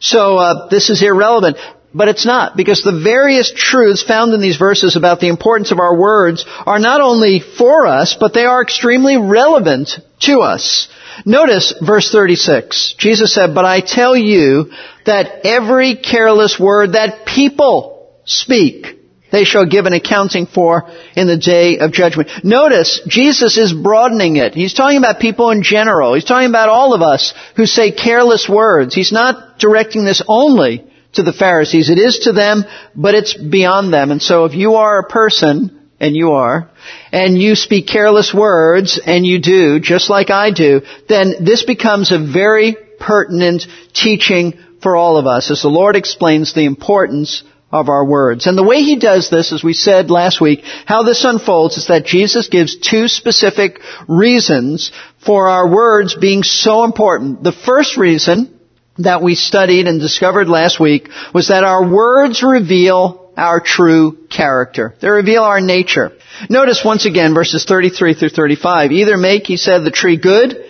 So 0.00 0.36
uh, 0.38 0.68
this 0.68 0.90
is 0.90 1.02
irrelevant. 1.02 1.56
But 1.94 2.08
it's 2.08 2.26
not, 2.26 2.54
because 2.54 2.82
the 2.82 3.00
various 3.02 3.50
truths 3.50 4.02
found 4.02 4.34
in 4.34 4.42
these 4.42 4.58
verses 4.58 4.94
about 4.94 5.20
the 5.20 5.28
importance 5.28 5.72
of 5.72 5.80
our 5.80 5.98
words 5.98 6.44
are 6.66 6.78
not 6.78 7.00
only 7.00 7.40
for 7.40 7.86
us, 7.86 8.14
but 8.18 8.34
they 8.34 8.44
are 8.44 8.62
extremely 8.62 9.16
relevant 9.16 9.98
to 10.20 10.40
us. 10.40 10.88
Notice 11.24 11.72
verse 11.80 12.12
36. 12.12 12.94
Jesus 12.98 13.34
said, 13.34 13.54
But 13.54 13.64
I 13.64 13.80
tell 13.80 14.14
you 14.14 14.70
that 15.06 15.46
every 15.46 15.96
careless 15.96 16.60
word 16.60 16.92
that 16.92 17.24
people 17.26 18.12
speak, 18.26 18.97
they 19.30 19.44
shall 19.44 19.66
give 19.66 19.86
an 19.86 19.92
accounting 19.92 20.46
for 20.46 20.90
in 21.16 21.26
the 21.26 21.36
day 21.36 21.78
of 21.78 21.92
judgment. 21.92 22.30
Notice, 22.44 23.00
Jesus 23.06 23.56
is 23.58 23.72
broadening 23.72 24.36
it. 24.36 24.54
He's 24.54 24.74
talking 24.74 24.98
about 24.98 25.20
people 25.20 25.50
in 25.50 25.62
general. 25.62 26.14
He's 26.14 26.24
talking 26.24 26.48
about 26.48 26.68
all 26.68 26.94
of 26.94 27.02
us 27.02 27.34
who 27.56 27.66
say 27.66 27.92
careless 27.92 28.48
words. 28.48 28.94
He's 28.94 29.12
not 29.12 29.58
directing 29.58 30.04
this 30.04 30.22
only 30.26 30.84
to 31.14 31.22
the 31.22 31.32
Pharisees. 31.32 31.90
It 31.90 31.98
is 31.98 32.20
to 32.20 32.32
them, 32.32 32.64
but 32.94 33.14
it's 33.14 33.34
beyond 33.34 33.92
them. 33.92 34.10
And 34.10 34.22
so 34.22 34.44
if 34.44 34.54
you 34.54 34.74
are 34.74 35.00
a 35.00 35.08
person 35.08 35.74
and 36.00 36.14
you 36.14 36.32
are, 36.32 36.70
and 37.10 37.36
you 37.36 37.56
speak 37.56 37.88
careless 37.88 38.32
words, 38.32 39.00
and 39.04 39.26
you 39.26 39.40
do, 39.40 39.80
just 39.80 40.08
like 40.08 40.30
I 40.30 40.52
do, 40.52 40.82
then 41.08 41.44
this 41.44 41.64
becomes 41.64 42.12
a 42.12 42.24
very 42.24 42.76
pertinent 43.00 43.66
teaching 43.92 44.54
for 44.80 44.94
all 44.94 45.16
of 45.16 45.26
us 45.26 45.50
as 45.50 45.62
the 45.62 45.68
Lord 45.68 45.96
explains 45.96 46.54
the 46.54 46.66
importance 46.66 47.42
of 47.70 47.88
our 47.88 48.04
words. 48.04 48.46
And 48.46 48.56
the 48.56 48.64
way 48.64 48.82
He 48.82 48.96
does 48.96 49.28
this, 49.28 49.52
as 49.52 49.62
we 49.62 49.74
said 49.74 50.10
last 50.10 50.40
week, 50.40 50.62
how 50.86 51.02
this 51.02 51.24
unfolds 51.24 51.76
is 51.76 51.88
that 51.88 52.06
Jesus 52.06 52.48
gives 52.48 52.76
two 52.76 53.08
specific 53.08 53.80
reasons 54.06 54.90
for 55.24 55.48
our 55.48 55.68
words 55.68 56.14
being 56.14 56.42
so 56.42 56.84
important. 56.84 57.42
The 57.42 57.52
first 57.52 57.96
reason 57.96 58.58
that 58.98 59.22
we 59.22 59.34
studied 59.34 59.86
and 59.86 60.00
discovered 60.00 60.48
last 60.48 60.80
week 60.80 61.08
was 61.34 61.48
that 61.48 61.64
our 61.64 61.88
words 61.88 62.42
reveal 62.42 63.32
our 63.36 63.60
true 63.60 64.26
character. 64.28 64.94
They 65.00 65.08
reveal 65.08 65.42
our 65.42 65.60
nature. 65.60 66.12
Notice 66.50 66.84
once 66.84 67.06
again 67.06 67.34
verses 67.34 67.64
33 67.64 68.14
through 68.14 68.30
35. 68.30 68.92
Either 68.92 69.16
make, 69.16 69.46
he 69.46 69.56
said, 69.56 69.84
the 69.84 69.90
tree 69.90 70.16
good 70.16 70.64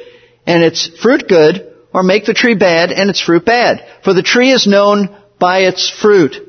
and 0.46 0.62
its 0.62 0.86
fruit 0.86 1.28
good, 1.28 1.74
or 1.92 2.02
make 2.02 2.24
the 2.24 2.34
tree 2.34 2.54
bad 2.54 2.90
and 2.90 3.08
its 3.08 3.20
fruit 3.20 3.44
bad. 3.44 3.86
For 4.02 4.12
the 4.12 4.22
tree 4.22 4.50
is 4.50 4.66
known 4.66 5.16
by 5.38 5.60
its 5.60 5.88
fruit. 5.88 6.47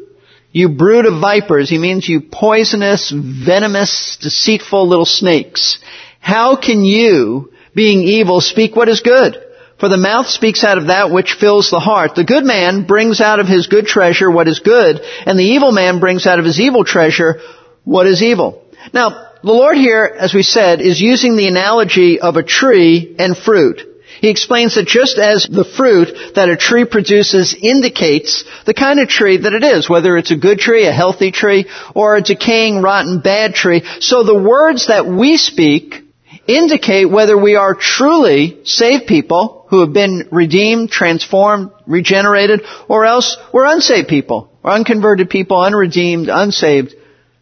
You 0.51 0.69
brood 0.69 1.05
of 1.05 1.21
vipers, 1.21 1.69
he 1.69 1.77
means 1.77 2.09
you 2.09 2.21
poisonous, 2.21 3.11
venomous, 3.11 4.17
deceitful 4.19 4.87
little 4.87 5.05
snakes. 5.05 5.77
How 6.19 6.55
can 6.55 6.83
you, 6.83 7.53
being 7.75 8.01
evil, 8.01 8.41
speak 8.41 8.75
what 8.75 8.89
is 8.89 9.01
good? 9.01 9.37
For 9.79 9.89
the 9.89 9.97
mouth 9.97 10.27
speaks 10.27 10.63
out 10.63 10.77
of 10.77 10.87
that 10.87 11.11
which 11.11 11.33
fills 11.33 11.69
the 11.69 11.79
heart. 11.79 12.15
The 12.15 12.25
good 12.25 12.43
man 12.43 12.85
brings 12.85 13.21
out 13.21 13.39
of 13.39 13.47
his 13.47 13.67
good 13.67 13.85
treasure 13.85 14.29
what 14.29 14.47
is 14.47 14.59
good, 14.59 14.99
and 15.25 15.37
the 15.37 15.43
evil 15.43 15.71
man 15.71 15.99
brings 15.99 16.25
out 16.25 16.39
of 16.39 16.45
his 16.45 16.59
evil 16.59 16.83
treasure 16.83 17.39
what 17.83 18.07
is 18.07 18.21
evil. 18.21 18.63
Now, 18.91 19.29
the 19.41 19.53
Lord 19.53 19.77
here, 19.77 20.03
as 20.03 20.33
we 20.33 20.43
said, 20.43 20.81
is 20.81 20.99
using 20.99 21.37
the 21.37 21.47
analogy 21.47 22.19
of 22.19 22.35
a 22.35 22.43
tree 22.43 23.15
and 23.17 23.37
fruit. 23.37 23.88
He 24.21 24.29
explains 24.29 24.75
that 24.75 24.87
just 24.87 25.17
as 25.17 25.47
the 25.49 25.63
fruit 25.63 26.35
that 26.35 26.49
a 26.49 26.57
tree 26.57 26.85
produces 26.85 27.55
indicates 27.59 28.43
the 28.65 28.73
kind 28.73 28.99
of 28.99 29.07
tree 29.07 29.37
that 29.37 29.53
it 29.53 29.63
is, 29.63 29.89
whether 29.89 30.17
it's 30.17 30.31
a 30.31 30.37
good 30.37 30.59
tree, 30.59 30.85
a 30.85 30.91
healthy 30.91 31.31
tree, 31.31 31.65
or 31.95 32.15
a 32.15 32.21
decaying, 32.21 32.81
rotten, 32.81 33.21
bad 33.21 33.53
tree, 33.53 33.83
so 33.99 34.23
the 34.23 34.41
words 34.41 34.87
that 34.87 35.05
we 35.05 35.37
speak 35.37 36.03
indicate 36.47 37.05
whether 37.05 37.37
we 37.37 37.55
are 37.55 37.75
truly 37.75 38.59
saved 38.63 39.07
people 39.07 39.67
who 39.69 39.81
have 39.81 39.93
been 39.93 40.27
redeemed, 40.31 40.89
transformed, 40.89 41.71
regenerated, 41.85 42.61
or 42.87 43.05
else 43.05 43.37
we're 43.53 43.71
unsaved 43.71 44.07
people, 44.07 44.51
or 44.63 44.71
unconverted 44.71 45.29
people, 45.29 45.61
unredeemed, 45.61 46.27
unsaved, 46.27 46.95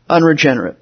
unregenerate. 0.10 0.77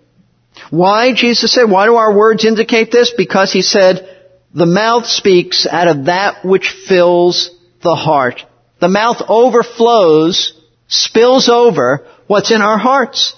Why, 0.72 1.14
Jesus 1.14 1.54
said, 1.54 1.70
why 1.70 1.86
do 1.86 1.96
our 1.96 2.16
words 2.18 2.46
indicate 2.46 2.92
this? 2.92 3.14
Because 3.16 3.52
he 3.52 3.62
said, 3.62 4.15
the 4.56 4.66
mouth 4.66 5.06
speaks 5.06 5.68
out 5.68 5.90
of 5.90 6.06
that 6.06 6.46
which 6.46 6.70
fills 6.88 7.52
the 7.84 7.94
heart. 7.94 8.42
The 8.80 8.88
mouth 8.88 9.22
overflows, 9.28 10.54
spills 10.88 11.50
over 11.50 12.08
what's 12.28 12.52
in 12.52 12.62
our 12.62 12.78
hearts. 12.78 13.36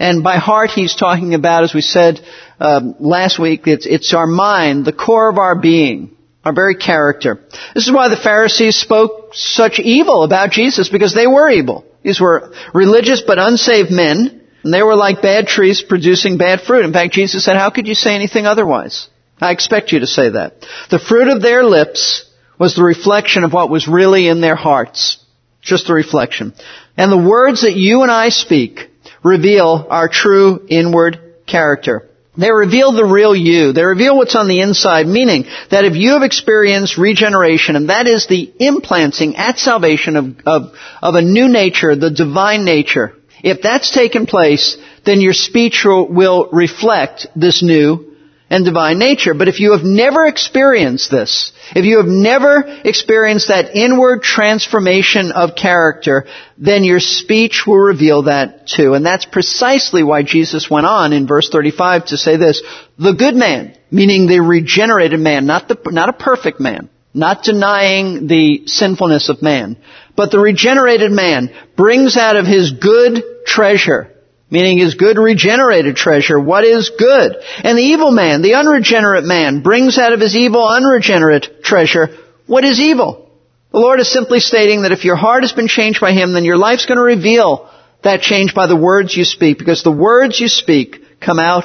And 0.00 0.24
by 0.24 0.36
heart, 0.36 0.70
he's 0.70 0.96
talking 0.96 1.34
about, 1.34 1.62
as 1.62 1.74
we 1.74 1.80
said 1.80 2.20
um, 2.58 2.96
last 2.98 3.38
week, 3.38 3.66
it's, 3.66 3.86
it's 3.86 4.12
our 4.14 4.26
mind, 4.26 4.84
the 4.84 4.92
core 4.92 5.30
of 5.30 5.38
our 5.38 5.60
being, 5.60 6.16
our 6.44 6.52
very 6.52 6.74
character. 6.74 7.40
This 7.74 7.86
is 7.86 7.92
why 7.92 8.08
the 8.08 8.16
Pharisees 8.16 8.76
spoke 8.76 9.34
such 9.34 9.78
evil 9.78 10.24
about 10.24 10.50
Jesus, 10.50 10.88
because 10.88 11.14
they 11.14 11.26
were 11.28 11.48
evil. 11.48 11.84
These 12.02 12.20
were 12.20 12.52
religious 12.74 13.20
but 13.20 13.38
unsaved 13.38 13.92
men, 13.92 14.44
and 14.64 14.74
they 14.74 14.82
were 14.82 14.96
like 14.96 15.22
bad 15.22 15.46
trees 15.46 15.82
producing 15.82 16.36
bad 16.36 16.62
fruit. 16.62 16.84
In 16.84 16.92
fact, 16.92 17.12
Jesus 17.12 17.44
said, 17.44 17.56
how 17.56 17.70
could 17.70 17.86
you 17.86 17.94
say 17.94 18.14
anything 18.14 18.46
otherwise? 18.46 19.08
I 19.40 19.52
expect 19.52 19.92
you 19.92 20.00
to 20.00 20.06
say 20.06 20.30
that. 20.30 20.66
The 20.90 20.98
fruit 20.98 21.28
of 21.28 21.42
their 21.42 21.64
lips 21.64 22.28
was 22.58 22.74
the 22.74 22.84
reflection 22.84 23.44
of 23.44 23.52
what 23.52 23.70
was 23.70 23.86
really 23.86 24.28
in 24.28 24.40
their 24.40 24.56
hearts. 24.56 25.24
Just 25.62 25.86
the 25.86 25.94
reflection. 25.94 26.54
And 26.96 27.12
the 27.12 27.28
words 27.28 27.62
that 27.62 27.74
you 27.74 28.02
and 28.02 28.10
I 28.10 28.30
speak 28.30 28.90
reveal 29.22 29.86
our 29.90 30.08
true 30.08 30.66
inward 30.68 31.20
character. 31.46 32.08
They 32.36 32.52
reveal 32.52 32.92
the 32.92 33.04
real 33.04 33.34
you. 33.34 33.72
They 33.72 33.82
reveal 33.82 34.16
what's 34.16 34.36
on 34.36 34.46
the 34.46 34.60
inside, 34.60 35.06
meaning 35.06 35.44
that 35.70 35.84
if 35.84 35.96
you 35.96 36.12
have 36.12 36.22
experienced 36.22 36.96
regeneration, 36.96 37.74
and 37.74 37.90
that 37.90 38.06
is 38.06 38.28
the 38.28 38.52
implanting 38.60 39.34
at 39.34 39.58
salvation 39.58 40.14
of, 40.14 40.36
of, 40.46 40.74
of 41.02 41.14
a 41.16 41.22
new 41.22 41.48
nature, 41.48 41.96
the 41.96 42.10
divine 42.10 42.64
nature, 42.64 43.14
if 43.42 43.60
that's 43.60 43.90
taken 43.90 44.26
place, 44.26 44.76
then 45.04 45.20
your 45.20 45.32
speech 45.32 45.84
will 45.84 46.48
reflect 46.52 47.26
this 47.34 47.62
new 47.62 48.07
and 48.50 48.64
divine 48.64 48.98
nature. 48.98 49.34
But 49.34 49.48
if 49.48 49.60
you 49.60 49.72
have 49.72 49.84
never 49.84 50.26
experienced 50.26 51.10
this, 51.10 51.52
if 51.74 51.84
you 51.84 51.98
have 51.98 52.06
never 52.06 52.64
experienced 52.84 53.48
that 53.48 53.76
inward 53.76 54.22
transformation 54.22 55.32
of 55.32 55.54
character, 55.54 56.26
then 56.56 56.84
your 56.84 57.00
speech 57.00 57.66
will 57.66 57.78
reveal 57.78 58.22
that 58.22 58.66
too. 58.66 58.94
And 58.94 59.04
that's 59.04 59.26
precisely 59.26 60.02
why 60.02 60.22
Jesus 60.22 60.70
went 60.70 60.86
on 60.86 61.12
in 61.12 61.26
verse 61.26 61.48
35 61.50 62.06
to 62.06 62.16
say 62.16 62.36
this, 62.36 62.62
the 62.98 63.12
good 63.12 63.36
man, 63.36 63.76
meaning 63.90 64.26
the 64.26 64.40
regenerated 64.40 65.20
man, 65.20 65.46
not 65.46 65.68
the, 65.68 65.78
not 65.86 66.08
a 66.08 66.14
perfect 66.14 66.60
man, 66.60 66.88
not 67.12 67.42
denying 67.42 68.26
the 68.26 68.66
sinfulness 68.66 69.28
of 69.28 69.42
man, 69.42 69.76
but 70.16 70.30
the 70.30 70.38
regenerated 70.38 71.12
man 71.12 71.54
brings 71.76 72.16
out 72.16 72.36
of 72.36 72.46
his 72.46 72.72
good 72.72 73.22
treasure 73.46 74.14
meaning 74.50 74.78
his 74.78 74.94
good 74.94 75.18
regenerated 75.18 75.96
treasure, 75.96 76.40
what 76.40 76.64
is 76.64 76.90
good. 76.98 77.36
And 77.64 77.76
the 77.76 77.82
evil 77.82 78.10
man, 78.10 78.42
the 78.42 78.54
unregenerate 78.54 79.24
man, 79.24 79.62
brings 79.62 79.98
out 79.98 80.12
of 80.12 80.20
his 80.20 80.36
evil 80.36 80.66
unregenerate 80.66 81.62
treasure, 81.62 82.08
what 82.46 82.64
is 82.64 82.80
evil. 82.80 83.30
The 83.72 83.80
Lord 83.80 84.00
is 84.00 84.10
simply 84.10 84.40
stating 84.40 84.82
that 84.82 84.92
if 84.92 85.04
your 85.04 85.16
heart 85.16 85.42
has 85.42 85.52
been 85.52 85.68
changed 85.68 86.00
by 86.00 86.12
him, 86.12 86.32
then 86.32 86.44
your 86.44 86.56
life's 86.56 86.86
going 86.86 86.96
to 86.96 87.02
reveal 87.02 87.70
that 88.02 88.22
change 88.22 88.54
by 88.54 88.66
the 88.66 88.76
words 88.76 89.16
you 89.16 89.24
speak, 89.24 89.58
because 89.58 89.82
the 89.82 89.92
words 89.92 90.40
you 90.40 90.48
speak 90.48 91.20
come 91.20 91.38
out 91.38 91.64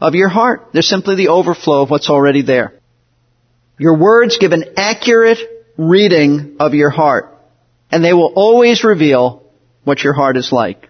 of 0.00 0.14
your 0.14 0.28
heart. 0.28 0.68
They're 0.72 0.82
simply 0.82 1.16
the 1.16 1.28
overflow 1.28 1.82
of 1.82 1.90
what's 1.90 2.10
already 2.10 2.42
there. 2.42 2.74
Your 3.78 3.98
words 3.98 4.38
give 4.38 4.52
an 4.52 4.74
accurate 4.76 5.38
reading 5.76 6.56
of 6.60 6.74
your 6.74 6.90
heart, 6.90 7.34
and 7.90 8.04
they 8.04 8.12
will 8.12 8.32
always 8.36 8.84
reveal 8.84 9.42
what 9.84 10.04
your 10.04 10.12
heart 10.12 10.36
is 10.36 10.52
like. 10.52 10.88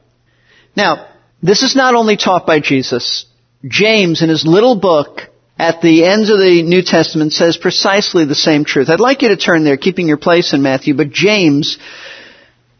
Now, 0.77 1.07
this 1.43 1.63
is 1.63 1.75
not 1.75 1.95
only 1.95 2.17
taught 2.17 2.47
by 2.47 2.61
Jesus. 2.61 3.27
James, 3.65 4.23
in 4.23 4.29
his 4.29 4.47
little 4.47 4.75
book, 4.75 5.23
at 5.59 5.83
the 5.83 6.05
end 6.05 6.31
of 6.31 6.39
the 6.39 6.63
New 6.63 6.83
Testament, 6.83 7.33
says 7.33 7.57
precisely 7.57 8.25
the 8.25 8.35
same 8.35 8.65
truth. 8.65 8.89
I'd 8.89 9.01
like 9.01 9.23
you 9.23 9.29
to 9.29 9.37
turn 9.37 9.65
there, 9.65 9.77
keeping 9.77 10.09
your 10.09 10.17
place 10.17 10.53
in 10.55 10.63
Matthew, 10.63 10.95
but 10.95 11.11
James, 11.11 11.79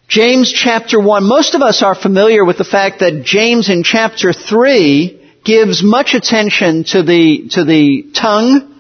James 0.09 0.53
chapter 0.53 0.99
1, 0.99 1.25
most 1.25 1.55
of 1.55 1.63
us 1.63 1.83
are 1.83 1.95
familiar 1.95 2.45
with 2.45 2.59
the 2.59 2.65
fact 2.65 3.01
that 3.01 3.23
James 3.23 3.69
in 3.69 3.83
chapter 3.83 4.33
3 4.33 5.41
gives 5.45 5.83
much 5.83 6.15
attention 6.15 6.85
to 6.85 7.03
the, 7.03 7.49
to 7.51 7.65
the 7.65 8.11
tongue 8.15 8.75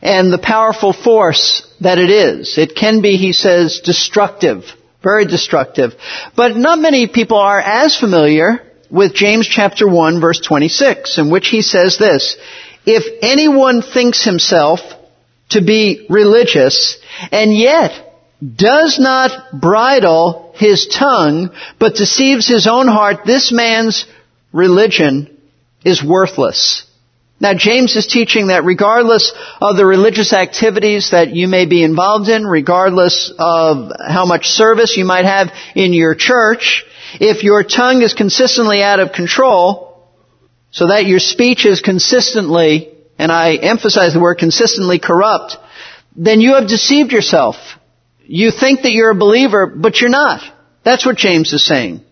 and 0.00 0.32
the 0.32 0.38
powerful 0.38 0.92
force 0.92 1.68
that 1.80 1.98
it 1.98 2.10
is. 2.10 2.58
It 2.58 2.74
can 2.74 3.02
be, 3.02 3.16
he 3.16 3.32
says, 3.32 3.80
destructive, 3.84 4.64
very 5.02 5.26
destructive. 5.26 5.92
But 6.36 6.56
not 6.56 6.78
many 6.78 7.06
people 7.06 7.38
are 7.38 7.60
as 7.60 7.96
familiar 7.96 8.71
with 8.92 9.14
James 9.14 9.48
chapter 9.48 9.88
1 9.88 10.20
verse 10.20 10.40
26 10.40 11.18
in 11.18 11.30
which 11.30 11.48
he 11.48 11.62
says 11.62 11.96
this, 11.98 12.36
if 12.84 13.04
anyone 13.22 13.80
thinks 13.80 14.22
himself 14.22 14.80
to 15.48 15.64
be 15.64 16.06
religious 16.10 16.98
and 17.32 17.56
yet 17.56 17.92
does 18.42 18.98
not 18.98 19.58
bridle 19.58 20.52
his 20.56 20.86
tongue 20.88 21.50
but 21.78 21.94
deceives 21.94 22.46
his 22.46 22.66
own 22.66 22.86
heart, 22.86 23.20
this 23.24 23.50
man's 23.50 24.04
religion 24.52 25.38
is 25.84 26.04
worthless. 26.04 26.84
Now 27.40 27.54
James 27.54 27.96
is 27.96 28.06
teaching 28.06 28.48
that 28.48 28.64
regardless 28.64 29.32
of 29.60 29.76
the 29.76 29.86
religious 29.86 30.34
activities 30.34 31.12
that 31.12 31.34
you 31.34 31.48
may 31.48 31.66
be 31.66 31.82
involved 31.82 32.28
in, 32.28 32.46
regardless 32.46 33.32
of 33.38 33.90
how 34.06 34.26
much 34.26 34.48
service 34.48 34.96
you 34.98 35.04
might 35.04 35.24
have 35.24 35.48
in 35.74 35.92
your 35.94 36.14
church, 36.14 36.84
if 37.20 37.42
your 37.42 37.62
tongue 37.64 38.02
is 38.02 38.14
consistently 38.14 38.82
out 38.82 39.00
of 39.00 39.12
control, 39.12 40.08
so 40.70 40.88
that 40.88 41.06
your 41.06 41.18
speech 41.18 41.66
is 41.66 41.80
consistently, 41.80 42.94
and 43.18 43.30
I 43.30 43.56
emphasize 43.56 44.14
the 44.14 44.20
word 44.20 44.38
consistently 44.38 44.98
corrupt, 44.98 45.56
then 46.16 46.40
you 46.40 46.54
have 46.54 46.68
deceived 46.68 47.12
yourself. 47.12 47.56
You 48.24 48.50
think 48.50 48.82
that 48.82 48.92
you're 48.92 49.10
a 49.10 49.14
believer, 49.14 49.66
but 49.66 50.00
you're 50.00 50.10
not. 50.10 50.42
That's 50.84 51.04
what 51.04 51.16
James 51.16 51.52
is 51.52 51.64
saying. 51.64 52.02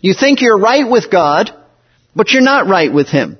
You 0.00 0.14
think 0.14 0.40
you're 0.40 0.58
right 0.58 0.88
with 0.88 1.10
God, 1.10 1.50
but 2.14 2.32
you're 2.32 2.42
not 2.42 2.66
right 2.66 2.92
with 2.92 3.08
Him. 3.08 3.38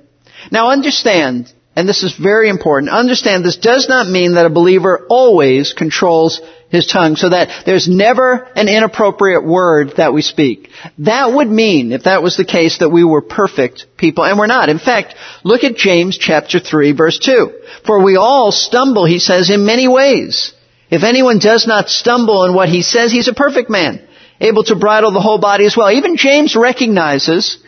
Now 0.51 0.71
understand, 0.71 1.53
and 1.75 1.87
this 1.87 2.03
is 2.03 2.17
very 2.17 2.49
important, 2.49 2.91
understand 2.91 3.45
this 3.45 3.57
does 3.57 3.87
not 3.87 4.07
mean 4.07 4.33
that 4.33 4.45
a 4.45 4.49
believer 4.49 5.05
always 5.09 5.73
controls 5.73 6.41
his 6.73 6.87
tongue 6.87 7.15
so 7.15 7.29
that 7.29 7.65
there's 7.67 7.87
never 7.87 8.47
an 8.55 8.67
inappropriate 8.67 9.45
word 9.45 9.93
that 9.97 10.11
we 10.11 10.23
speak. 10.23 10.69
That 10.97 11.31
would 11.31 11.47
mean, 11.47 11.91
if 11.91 12.05
that 12.05 12.23
was 12.23 12.35
the 12.35 12.45
case, 12.45 12.79
that 12.79 12.89
we 12.89 13.03
were 13.03 13.21
perfect 13.21 13.85
people, 13.95 14.25
and 14.25 14.39
we're 14.39 14.47
not. 14.47 14.69
In 14.69 14.79
fact, 14.79 15.13
look 15.43 15.63
at 15.63 15.75
James 15.75 16.17
chapter 16.17 16.59
3 16.59 16.93
verse 16.93 17.19
2. 17.19 17.53
For 17.85 18.03
we 18.03 18.15
all 18.15 18.51
stumble, 18.51 19.05
he 19.05 19.19
says, 19.19 19.51
in 19.51 19.67
many 19.67 19.87
ways. 19.87 20.51
If 20.89 21.03
anyone 21.03 21.37
does 21.37 21.67
not 21.67 21.89
stumble 21.89 22.43
in 22.43 22.55
what 22.55 22.69
he 22.69 22.81
says, 22.81 23.11
he's 23.11 23.27
a 23.27 23.35
perfect 23.35 23.69
man, 23.69 24.01
able 24.41 24.63
to 24.63 24.75
bridle 24.75 25.11
the 25.11 25.21
whole 25.21 25.37
body 25.37 25.67
as 25.67 25.77
well. 25.77 25.91
Even 25.91 26.17
James 26.17 26.55
recognizes 26.55 27.59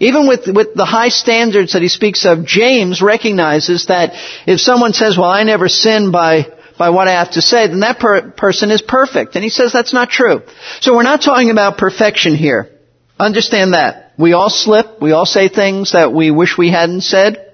even 0.00 0.28
with, 0.28 0.46
with 0.46 0.74
the 0.74 0.84
high 0.84 1.08
standards 1.08 1.72
that 1.72 1.82
he 1.82 1.88
speaks 1.88 2.24
of, 2.24 2.46
James 2.46 3.02
recognizes 3.02 3.86
that 3.86 4.12
if 4.46 4.60
someone 4.60 4.92
says, 4.92 5.18
well, 5.18 5.28
I 5.28 5.42
never 5.42 5.68
sin 5.68 6.12
by 6.12 6.46
by 6.78 6.90
what 6.90 7.08
I 7.08 7.12
have 7.12 7.32
to 7.32 7.42
say, 7.42 7.66
then 7.66 7.80
that 7.80 7.98
per- 7.98 8.30
person 8.30 8.70
is 8.70 8.80
perfect. 8.80 9.34
And 9.34 9.44
he 9.44 9.50
says 9.50 9.72
that's 9.72 9.92
not 9.92 10.10
true. 10.10 10.42
So 10.80 10.94
we're 10.94 11.02
not 11.02 11.22
talking 11.22 11.50
about 11.50 11.76
perfection 11.76 12.34
here. 12.34 12.70
Understand 13.18 13.74
that. 13.74 14.12
We 14.16 14.32
all 14.32 14.50
slip. 14.50 15.00
We 15.00 15.12
all 15.12 15.26
say 15.26 15.48
things 15.48 15.92
that 15.92 16.12
we 16.12 16.30
wish 16.30 16.56
we 16.56 16.70
hadn't 16.70 17.02
said. 17.02 17.44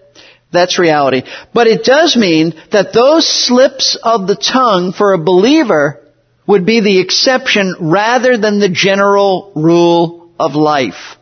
That's 0.52 0.78
reality. 0.78 1.22
But 1.52 1.66
it 1.66 1.84
does 1.84 2.16
mean 2.16 2.54
that 2.70 2.92
those 2.92 3.26
slips 3.26 3.98
of 4.02 4.26
the 4.26 4.36
tongue 4.36 4.92
for 4.92 5.12
a 5.12 5.18
believer 5.18 6.00
would 6.46 6.64
be 6.64 6.80
the 6.80 7.00
exception 7.00 7.74
rather 7.80 8.36
than 8.36 8.60
the 8.60 8.68
general 8.68 9.52
rule 9.56 10.30
of 10.38 10.54
life. 10.54 11.16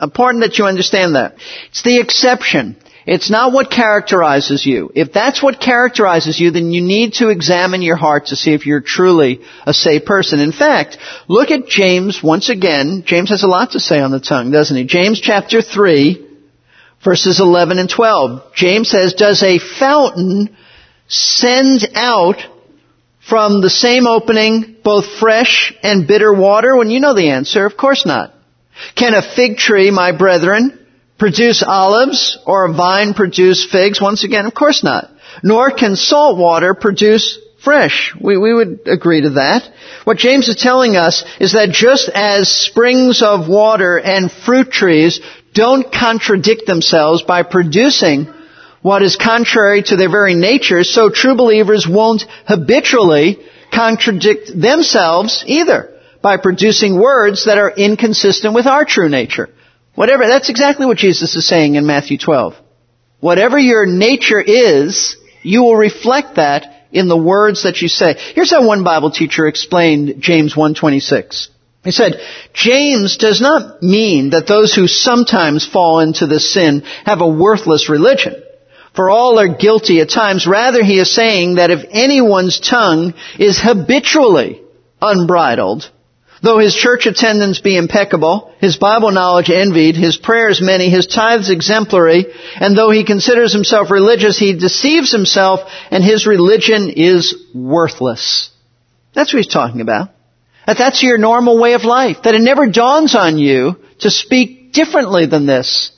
Important 0.00 0.42
that 0.42 0.58
you 0.58 0.66
understand 0.66 1.14
that. 1.14 1.36
It's 1.70 1.82
the 1.82 2.00
exception. 2.00 2.76
It's 3.06 3.30
not 3.30 3.52
what 3.52 3.70
characterizes 3.70 4.66
you. 4.66 4.90
If 4.92 5.12
that's 5.12 5.40
what 5.40 5.60
characterizes 5.60 6.40
you, 6.40 6.50
then 6.50 6.72
you 6.72 6.82
need 6.82 7.14
to 7.14 7.28
examine 7.28 7.80
your 7.80 7.94
heart 7.94 8.26
to 8.26 8.36
see 8.36 8.52
if 8.52 8.66
you're 8.66 8.80
truly 8.80 9.42
a 9.64 9.72
saved 9.72 10.06
person. 10.06 10.40
In 10.40 10.50
fact, 10.50 10.98
look 11.28 11.52
at 11.52 11.68
James 11.68 12.20
once 12.20 12.48
again. 12.48 13.04
James 13.06 13.30
has 13.30 13.44
a 13.44 13.48
lot 13.48 13.70
to 13.72 13.80
say 13.80 14.00
on 14.00 14.10
the 14.10 14.18
tongue, 14.18 14.50
doesn't 14.50 14.76
he? 14.76 14.84
James 14.84 15.20
chapter 15.20 15.62
3, 15.62 16.26
verses 17.04 17.38
11 17.38 17.78
and 17.78 17.88
12. 17.88 18.52
James 18.56 18.90
says, 18.90 19.14
Does 19.14 19.40
a 19.44 19.60
fountain 19.60 20.56
send 21.06 21.88
out 21.94 22.44
from 23.20 23.60
the 23.60 23.70
same 23.70 24.08
opening 24.08 24.78
both 24.82 25.06
fresh 25.20 25.72
and 25.84 26.08
bitter 26.08 26.34
water? 26.34 26.76
When 26.76 26.90
you 26.90 26.98
know 26.98 27.14
the 27.14 27.30
answer, 27.30 27.66
of 27.66 27.76
course 27.76 28.04
not. 28.04 28.34
Can 28.96 29.14
a 29.14 29.22
fig 29.22 29.58
tree, 29.58 29.92
my 29.92 30.10
brethren, 30.10 30.85
produce 31.18 31.62
olives 31.62 32.38
or 32.46 32.66
a 32.66 32.72
vine 32.72 33.14
produce 33.14 33.64
figs? 33.70 34.00
Once 34.00 34.24
again, 34.24 34.46
of 34.46 34.54
course 34.54 34.82
not. 34.84 35.10
Nor 35.42 35.70
can 35.70 35.96
salt 35.96 36.38
water 36.38 36.74
produce 36.74 37.38
fresh. 37.62 38.14
We, 38.20 38.36
we 38.36 38.54
would 38.54 38.80
agree 38.86 39.22
to 39.22 39.30
that. 39.30 39.68
What 40.04 40.18
James 40.18 40.48
is 40.48 40.56
telling 40.56 40.96
us 40.96 41.24
is 41.40 41.54
that 41.54 41.70
just 41.70 42.08
as 42.08 42.48
springs 42.48 43.22
of 43.22 43.48
water 43.48 43.98
and 43.98 44.30
fruit 44.30 44.70
trees 44.70 45.20
don't 45.52 45.90
contradict 45.92 46.66
themselves 46.66 47.22
by 47.22 47.42
producing 47.42 48.32
what 48.82 49.02
is 49.02 49.16
contrary 49.16 49.82
to 49.82 49.96
their 49.96 50.10
very 50.10 50.34
nature, 50.34 50.84
so 50.84 51.10
true 51.10 51.34
believers 51.34 51.88
won't 51.88 52.24
habitually 52.46 53.38
contradict 53.74 54.48
themselves 54.54 55.42
either 55.46 55.92
by 56.22 56.36
producing 56.36 57.00
words 57.00 57.46
that 57.46 57.58
are 57.58 57.70
inconsistent 57.70 58.54
with 58.54 58.66
our 58.66 58.84
true 58.84 59.08
nature. 59.08 59.48
Whatever, 59.96 60.26
that's 60.28 60.50
exactly 60.50 60.86
what 60.86 60.98
Jesus 60.98 61.34
is 61.34 61.48
saying 61.48 61.74
in 61.74 61.86
Matthew 61.86 62.18
12. 62.18 62.54
Whatever 63.18 63.58
your 63.58 63.86
nature 63.86 64.40
is, 64.40 65.16
you 65.42 65.62
will 65.62 65.76
reflect 65.76 66.36
that 66.36 66.86
in 66.92 67.08
the 67.08 67.16
words 67.16 67.64
that 67.64 67.80
you 67.80 67.88
say. 67.88 68.14
Here's 68.34 68.50
how 68.50 68.66
one 68.66 68.84
Bible 68.84 69.10
teacher 69.10 69.46
explained 69.46 70.20
James 70.20 70.56
126. 70.56 71.50
He 71.82 71.92
said, 71.92 72.20
James 72.52 73.16
does 73.16 73.40
not 73.40 73.82
mean 73.82 74.30
that 74.30 74.46
those 74.46 74.74
who 74.74 74.86
sometimes 74.86 75.66
fall 75.66 76.00
into 76.00 76.26
this 76.26 76.52
sin 76.52 76.82
have 77.04 77.20
a 77.20 77.28
worthless 77.28 77.88
religion. 77.88 78.42
For 78.94 79.08
all 79.08 79.38
are 79.38 79.56
guilty 79.56 80.00
at 80.00 80.10
times. 80.10 80.46
Rather, 80.46 80.82
he 80.82 80.98
is 80.98 81.14
saying 81.14 81.56
that 81.56 81.70
if 81.70 81.86
anyone's 81.90 82.58
tongue 82.58 83.14
is 83.38 83.60
habitually 83.60 84.62
unbridled, 85.00 85.90
Though 86.42 86.58
his 86.58 86.74
church 86.74 87.06
attendance 87.06 87.60
be 87.60 87.76
impeccable, 87.76 88.52
his 88.60 88.76
Bible 88.76 89.10
knowledge 89.10 89.50
envied, 89.50 89.96
his 89.96 90.16
prayers 90.18 90.60
many, 90.60 90.90
his 90.90 91.06
tithes 91.06 91.50
exemplary, 91.50 92.26
and 92.56 92.76
though 92.76 92.90
he 92.90 93.04
considers 93.04 93.52
himself 93.52 93.90
religious, 93.90 94.38
he 94.38 94.52
deceives 94.52 95.10
himself 95.10 95.60
and 95.90 96.04
his 96.04 96.26
religion 96.26 96.90
is 96.90 97.34
worthless. 97.54 98.50
That's 99.14 99.32
what 99.32 99.42
he's 99.42 99.52
talking 99.52 99.80
about. 99.80 100.10
That 100.66 100.78
that's 100.78 101.02
your 101.02 101.16
normal 101.16 101.58
way 101.58 101.72
of 101.74 101.84
life. 101.84 102.18
That 102.24 102.34
it 102.34 102.42
never 102.42 102.66
dawns 102.66 103.14
on 103.14 103.38
you 103.38 103.76
to 104.00 104.10
speak 104.10 104.72
differently 104.72 105.26
than 105.26 105.46
this. 105.46 105.92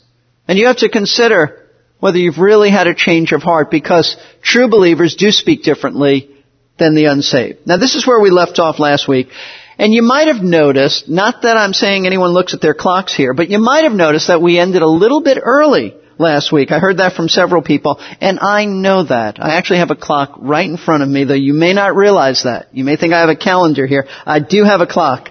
And 0.47 0.59
you 0.59 0.67
have 0.67 0.79
to 0.79 0.89
consider 0.89 1.69
whether 2.01 2.19
you've 2.19 2.39
really 2.39 2.71
had 2.71 2.87
a 2.87 2.95
change 2.95 3.33
of 3.33 3.43
heart 3.43 3.71
because 3.71 4.17
true 4.41 4.69
believers 4.69 5.17
do 5.17 5.33
speak 5.33 5.63
differently 5.63 6.31
than 6.79 6.95
the 6.95 7.07
unsaved. 7.07 7.67
Now 7.67 7.77
this 7.77 7.97
is 7.97 8.07
where 8.07 8.21
we 8.21 8.31
left 8.31 8.59
off 8.59 8.79
last 8.79 9.09
week. 9.09 9.29
And 9.79 9.95
you 9.95 10.03
might 10.03 10.27
have 10.27 10.43
noticed, 10.43 11.09
not 11.09 11.43
that 11.43 11.57
I'm 11.57 11.73
saying 11.73 12.05
anyone 12.05 12.31
looks 12.31 12.53
at 12.53 12.61
their 12.61 12.75
clocks 12.75 13.15
here, 13.15 13.33
but 13.33 13.49
you 13.49 13.61
might 13.61 13.85
have 13.85 13.93
noticed 13.93 14.27
that 14.27 14.43
we 14.43 14.59
ended 14.59 14.83
a 14.83 14.89
little 14.89 15.21
bit 15.21 15.39
early 15.41 15.95
last 16.19 16.51
week. 16.51 16.73
I 16.73 16.81
heard 16.81 16.97
that 16.97 17.13
from 17.13 17.29
several 17.29 17.63
people, 17.63 18.01
and 18.21 18.41
I 18.41 18.65
know 18.65 19.05
that. 19.05 19.41
I 19.41 19.55
actually 19.55 19.79
have 19.79 19.93
a 19.93 19.97
clock 19.97 20.35
right 20.39 20.69
in 20.69 20.79
front 20.79 21.05
of 21.05 21.09
me, 21.09 21.23
though 21.23 21.35
you 21.35 21.55
may 21.55 21.75
not 21.75 21.95
realize 21.95 22.43
that. 22.43 22.69
You 22.73 22.83
may 22.83 22.97
think 22.97 23.13
I 23.13 23.21
have 23.21 23.29
a 23.29 23.37
calendar 23.37 23.87
here. 23.87 24.09
I 24.27 24.41
do 24.41 24.65
have 24.65 24.81
a 24.81 24.87
clock. 24.87 25.31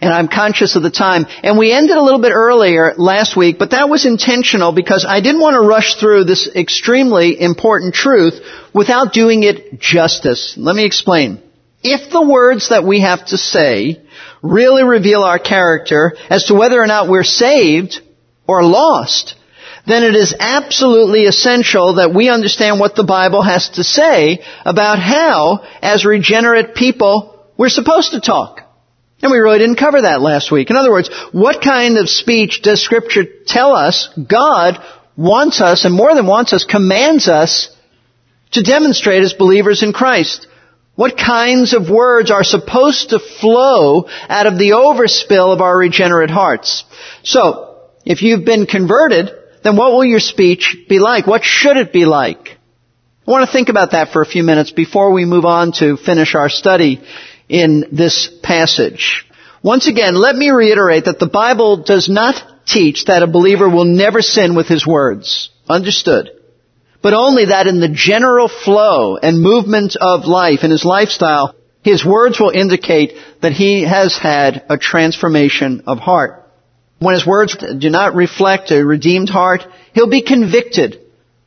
And 0.00 0.12
I'm 0.12 0.26
conscious 0.26 0.74
of 0.74 0.82
the 0.82 0.90
time. 0.90 1.26
And 1.44 1.56
we 1.56 1.70
ended 1.70 1.96
a 1.96 2.02
little 2.02 2.20
bit 2.20 2.32
earlier 2.32 2.94
last 2.96 3.36
week, 3.36 3.58
but 3.58 3.70
that 3.70 3.88
was 3.88 4.04
intentional 4.04 4.72
because 4.72 5.06
I 5.08 5.20
didn't 5.20 5.40
want 5.40 5.54
to 5.54 5.60
rush 5.60 5.94
through 5.94 6.24
this 6.24 6.48
extremely 6.56 7.40
important 7.40 7.94
truth 7.94 8.40
without 8.74 9.12
doing 9.12 9.44
it 9.44 9.78
justice. 9.78 10.54
Let 10.56 10.74
me 10.74 10.84
explain. 10.84 11.40
If 11.82 12.10
the 12.10 12.26
words 12.26 12.68
that 12.68 12.84
we 12.84 13.00
have 13.00 13.26
to 13.26 13.36
say 13.36 14.00
really 14.42 14.84
reveal 14.84 15.22
our 15.22 15.38
character 15.38 16.16
as 16.30 16.44
to 16.44 16.54
whether 16.54 16.80
or 16.80 16.86
not 16.86 17.08
we're 17.08 17.24
saved 17.24 18.00
or 18.46 18.62
lost, 18.62 19.34
then 19.86 20.04
it 20.04 20.14
is 20.14 20.34
absolutely 20.38 21.24
essential 21.24 21.94
that 21.94 22.14
we 22.14 22.28
understand 22.28 22.78
what 22.78 22.94
the 22.94 23.04
Bible 23.04 23.42
has 23.42 23.70
to 23.70 23.84
say 23.84 24.44
about 24.64 24.98
how, 24.98 25.64
as 25.80 26.04
regenerate 26.04 26.74
people, 26.74 27.46
we're 27.56 27.68
supposed 27.68 28.12
to 28.12 28.20
talk. 28.20 28.60
And 29.20 29.30
we 29.30 29.38
really 29.38 29.58
didn't 29.58 29.76
cover 29.76 30.02
that 30.02 30.20
last 30.20 30.50
week. 30.50 30.70
In 30.70 30.76
other 30.76 30.90
words, 30.90 31.10
what 31.32 31.62
kind 31.62 31.96
of 31.96 32.08
speech 32.08 32.62
does 32.62 32.82
Scripture 32.82 33.24
tell 33.46 33.74
us 33.74 34.08
God 34.16 34.82
wants 35.16 35.60
us, 35.60 35.84
and 35.84 35.94
more 35.94 36.14
than 36.14 36.26
wants 36.26 36.52
us, 36.52 36.64
commands 36.64 37.28
us 37.28 37.74
to 38.52 38.62
demonstrate 38.62 39.22
as 39.22 39.32
believers 39.32 39.82
in 39.82 39.92
Christ? 39.92 40.46
What 40.94 41.16
kinds 41.16 41.72
of 41.72 41.88
words 41.88 42.30
are 42.30 42.44
supposed 42.44 43.10
to 43.10 43.18
flow 43.18 44.08
out 44.28 44.46
of 44.46 44.58
the 44.58 44.70
overspill 44.70 45.52
of 45.52 45.62
our 45.62 45.76
regenerate 45.76 46.30
hearts? 46.30 46.84
So, 47.22 47.80
if 48.04 48.22
you've 48.22 48.44
been 48.44 48.66
converted, 48.66 49.30
then 49.62 49.76
what 49.76 49.92
will 49.92 50.04
your 50.04 50.20
speech 50.20 50.76
be 50.88 50.98
like? 50.98 51.26
What 51.26 51.44
should 51.44 51.78
it 51.78 51.92
be 51.92 52.04
like? 52.04 52.58
I 53.26 53.30
want 53.30 53.46
to 53.46 53.52
think 53.52 53.70
about 53.70 53.92
that 53.92 54.12
for 54.12 54.20
a 54.20 54.26
few 54.26 54.42
minutes 54.42 54.70
before 54.70 55.12
we 55.12 55.24
move 55.24 55.46
on 55.46 55.72
to 55.78 55.96
finish 55.96 56.34
our 56.34 56.50
study 56.50 57.00
in 57.48 57.86
this 57.92 58.28
passage. 58.42 59.24
Once 59.62 59.86
again, 59.86 60.14
let 60.14 60.34
me 60.36 60.50
reiterate 60.50 61.06
that 61.06 61.20
the 61.20 61.28
Bible 61.28 61.84
does 61.84 62.08
not 62.08 62.66
teach 62.66 63.06
that 63.06 63.22
a 63.22 63.28
believer 63.28 63.68
will 63.68 63.84
never 63.84 64.20
sin 64.20 64.54
with 64.56 64.66
his 64.66 64.86
words. 64.86 65.50
Understood 65.68 66.41
but 67.02 67.14
only 67.14 67.46
that 67.46 67.66
in 67.66 67.80
the 67.80 67.88
general 67.88 68.48
flow 68.48 69.16
and 69.16 69.42
movement 69.42 69.96
of 70.00 70.24
life, 70.24 70.60
in 70.62 70.70
his 70.70 70.84
lifestyle, 70.84 71.54
his 71.82 72.04
words 72.04 72.38
will 72.38 72.50
indicate 72.50 73.14
that 73.40 73.52
he 73.52 73.82
has 73.82 74.16
had 74.16 74.64
a 74.68 74.78
transformation 74.78 75.82
of 75.86 75.98
heart. 75.98 76.48
When 77.00 77.14
his 77.14 77.26
words 77.26 77.56
do 77.56 77.90
not 77.90 78.14
reflect 78.14 78.70
a 78.70 78.84
redeemed 78.84 79.28
heart, 79.28 79.62
he'll 79.92 80.08
be 80.08 80.22
convicted 80.22 81.00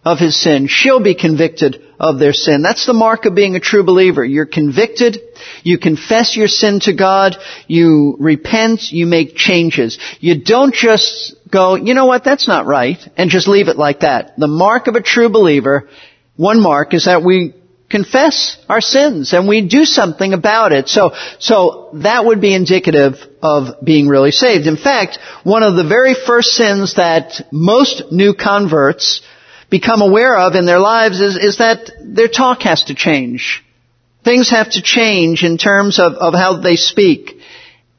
of 0.03 0.19
his 0.19 0.39
sin. 0.39 0.67
She'll 0.67 1.01
be 1.01 1.15
convicted 1.15 1.81
of 1.99 2.19
their 2.19 2.33
sin. 2.33 2.61
That's 2.61 2.85
the 2.85 2.93
mark 2.93 3.25
of 3.25 3.35
being 3.35 3.55
a 3.55 3.61
true 3.61 3.83
believer. 3.83 4.23
You're 4.23 4.45
convicted, 4.45 5.19
you 5.63 5.77
confess 5.77 6.35
your 6.35 6.49
sin 6.49 6.81
to 6.81 6.93
God, 6.93 7.37
you 7.67 8.17
repent, 8.19 8.91
you 8.91 9.05
make 9.05 9.35
changes. 9.35 9.97
You 10.19 10.43
don't 10.43 10.75
just 10.75 11.34
go, 11.49 11.75
you 11.75 11.93
know 11.93 12.05
what, 12.05 12.23
that's 12.23 12.47
not 12.47 12.65
right, 12.65 12.97
and 13.17 13.29
just 13.29 13.47
leave 13.47 13.67
it 13.67 13.77
like 13.77 14.01
that. 14.01 14.33
The 14.37 14.47
mark 14.47 14.87
of 14.87 14.95
a 14.95 15.01
true 15.01 15.29
believer, 15.29 15.89
one 16.35 16.61
mark 16.61 16.93
is 16.93 17.05
that 17.05 17.23
we 17.23 17.53
confess 17.89 18.57
our 18.67 18.81
sins 18.81 19.31
and 19.31 19.47
we 19.47 19.67
do 19.67 19.85
something 19.85 20.33
about 20.33 20.71
it. 20.71 20.89
So, 20.89 21.11
so 21.39 21.91
that 21.93 22.25
would 22.25 22.41
be 22.41 22.53
indicative 22.53 23.15
of 23.41 23.85
being 23.85 24.07
really 24.07 24.31
saved. 24.31 24.67
In 24.67 24.77
fact, 24.77 25.19
one 25.43 25.63
of 25.63 25.75
the 25.75 25.87
very 25.87 26.15
first 26.15 26.49
sins 26.49 26.95
that 26.95 27.45
most 27.51 28.11
new 28.11 28.33
converts 28.33 29.21
become 29.69 30.01
aware 30.01 30.37
of 30.37 30.55
in 30.55 30.65
their 30.65 30.79
lives 30.79 31.21
is, 31.21 31.37
is 31.37 31.57
that 31.59 31.91
their 32.01 32.27
talk 32.27 32.61
has 32.63 32.83
to 32.85 32.95
change. 32.95 33.63
Things 34.23 34.49
have 34.49 34.71
to 34.71 34.81
change 34.81 35.43
in 35.43 35.57
terms 35.57 35.99
of, 35.99 36.13
of 36.13 36.33
how 36.33 36.61
they 36.61 36.77
speak. 36.77 37.39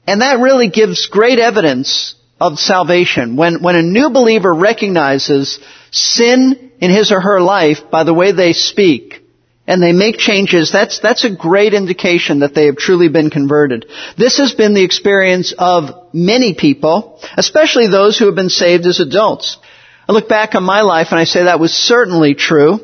And 0.06 0.20
that 0.20 0.40
really 0.40 0.68
gives 0.68 1.06
great 1.06 1.38
evidence 1.38 2.15
of 2.40 2.58
salvation. 2.58 3.36
When, 3.36 3.62
when 3.62 3.76
a 3.76 3.82
new 3.82 4.10
believer 4.10 4.52
recognizes 4.52 5.58
sin 5.90 6.72
in 6.80 6.90
his 6.90 7.12
or 7.12 7.20
her 7.20 7.40
life 7.40 7.90
by 7.90 8.04
the 8.04 8.14
way 8.14 8.32
they 8.32 8.52
speak, 8.52 9.22
and 9.66 9.82
they 9.82 9.92
make 9.92 10.18
changes, 10.18 10.70
that's, 10.70 11.00
that's 11.00 11.24
a 11.24 11.34
great 11.34 11.74
indication 11.74 12.40
that 12.40 12.54
they 12.54 12.66
have 12.66 12.76
truly 12.76 13.08
been 13.08 13.30
converted. 13.30 13.86
This 14.16 14.38
has 14.38 14.54
been 14.54 14.74
the 14.74 14.84
experience 14.84 15.52
of 15.58 16.08
many 16.12 16.54
people, 16.54 17.20
especially 17.36 17.88
those 17.88 18.16
who 18.16 18.26
have 18.26 18.36
been 18.36 18.48
saved 18.48 18.86
as 18.86 19.00
adults. 19.00 19.58
I 20.08 20.12
look 20.12 20.28
back 20.28 20.54
on 20.54 20.62
my 20.62 20.82
life 20.82 21.08
and 21.10 21.18
I 21.18 21.24
say 21.24 21.44
that 21.44 21.58
was 21.58 21.72
certainly 21.72 22.34
true. 22.34 22.78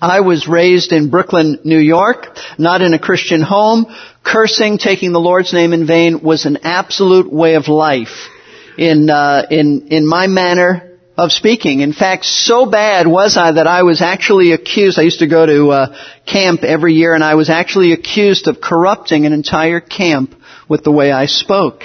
I 0.00 0.20
was 0.20 0.48
raised 0.48 0.92
in 0.92 1.10
Brooklyn, 1.10 1.60
New 1.62 1.78
York, 1.78 2.38
not 2.58 2.80
in 2.80 2.94
a 2.94 2.98
Christian 2.98 3.42
home. 3.42 3.86
Cursing, 4.22 4.78
taking 4.78 5.12
the 5.12 5.20
Lord's 5.20 5.52
name 5.52 5.74
in 5.74 5.86
vain 5.86 6.22
was 6.22 6.46
an 6.46 6.58
absolute 6.62 7.30
way 7.30 7.54
of 7.54 7.68
life 7.68 8.30
in, 8.76 9.10
uh, 9.10 9.46
in, 9.50 9.88
in 9.88 10.06
my 10.06 10.26
manner 10.26 10.98
of 11.16 11.30
speaking. 11.30 11.80
In 11.80 11.92
fact, 11.92 12.24
so 12.24 12.66
bad 12.66 13.06
was 13.06 13.36
I 13.36 13.52
that 13.52 13.66
I 13.66 13.84
was 13.84 14.02
actually 14.02 14.52
accused. 14.52 14.98
I 14.98 15.02
used 15.02 15.20
to 15.20 15.28
go 15.28 15.46
to 15.46 15.70
uh, 15.70 15.96
camp 16.26 16.64
every 16.64 16.94
year 16.94 17.14
and 17.14 17.22
I 17.22 17.36
was 17.36 17.50
actually 17.50 17.92
accused 17.92 18.48
of 18.48 18.60
corrupting 18.60 19.26
an 19.26 19.32
entire 19.32 19.80
camp 19.80 20.34
with 20.68 20.82
the 20.82 20.92
way 20.92 21.12
I 21.12 21.26
spoke. 21.26 21.84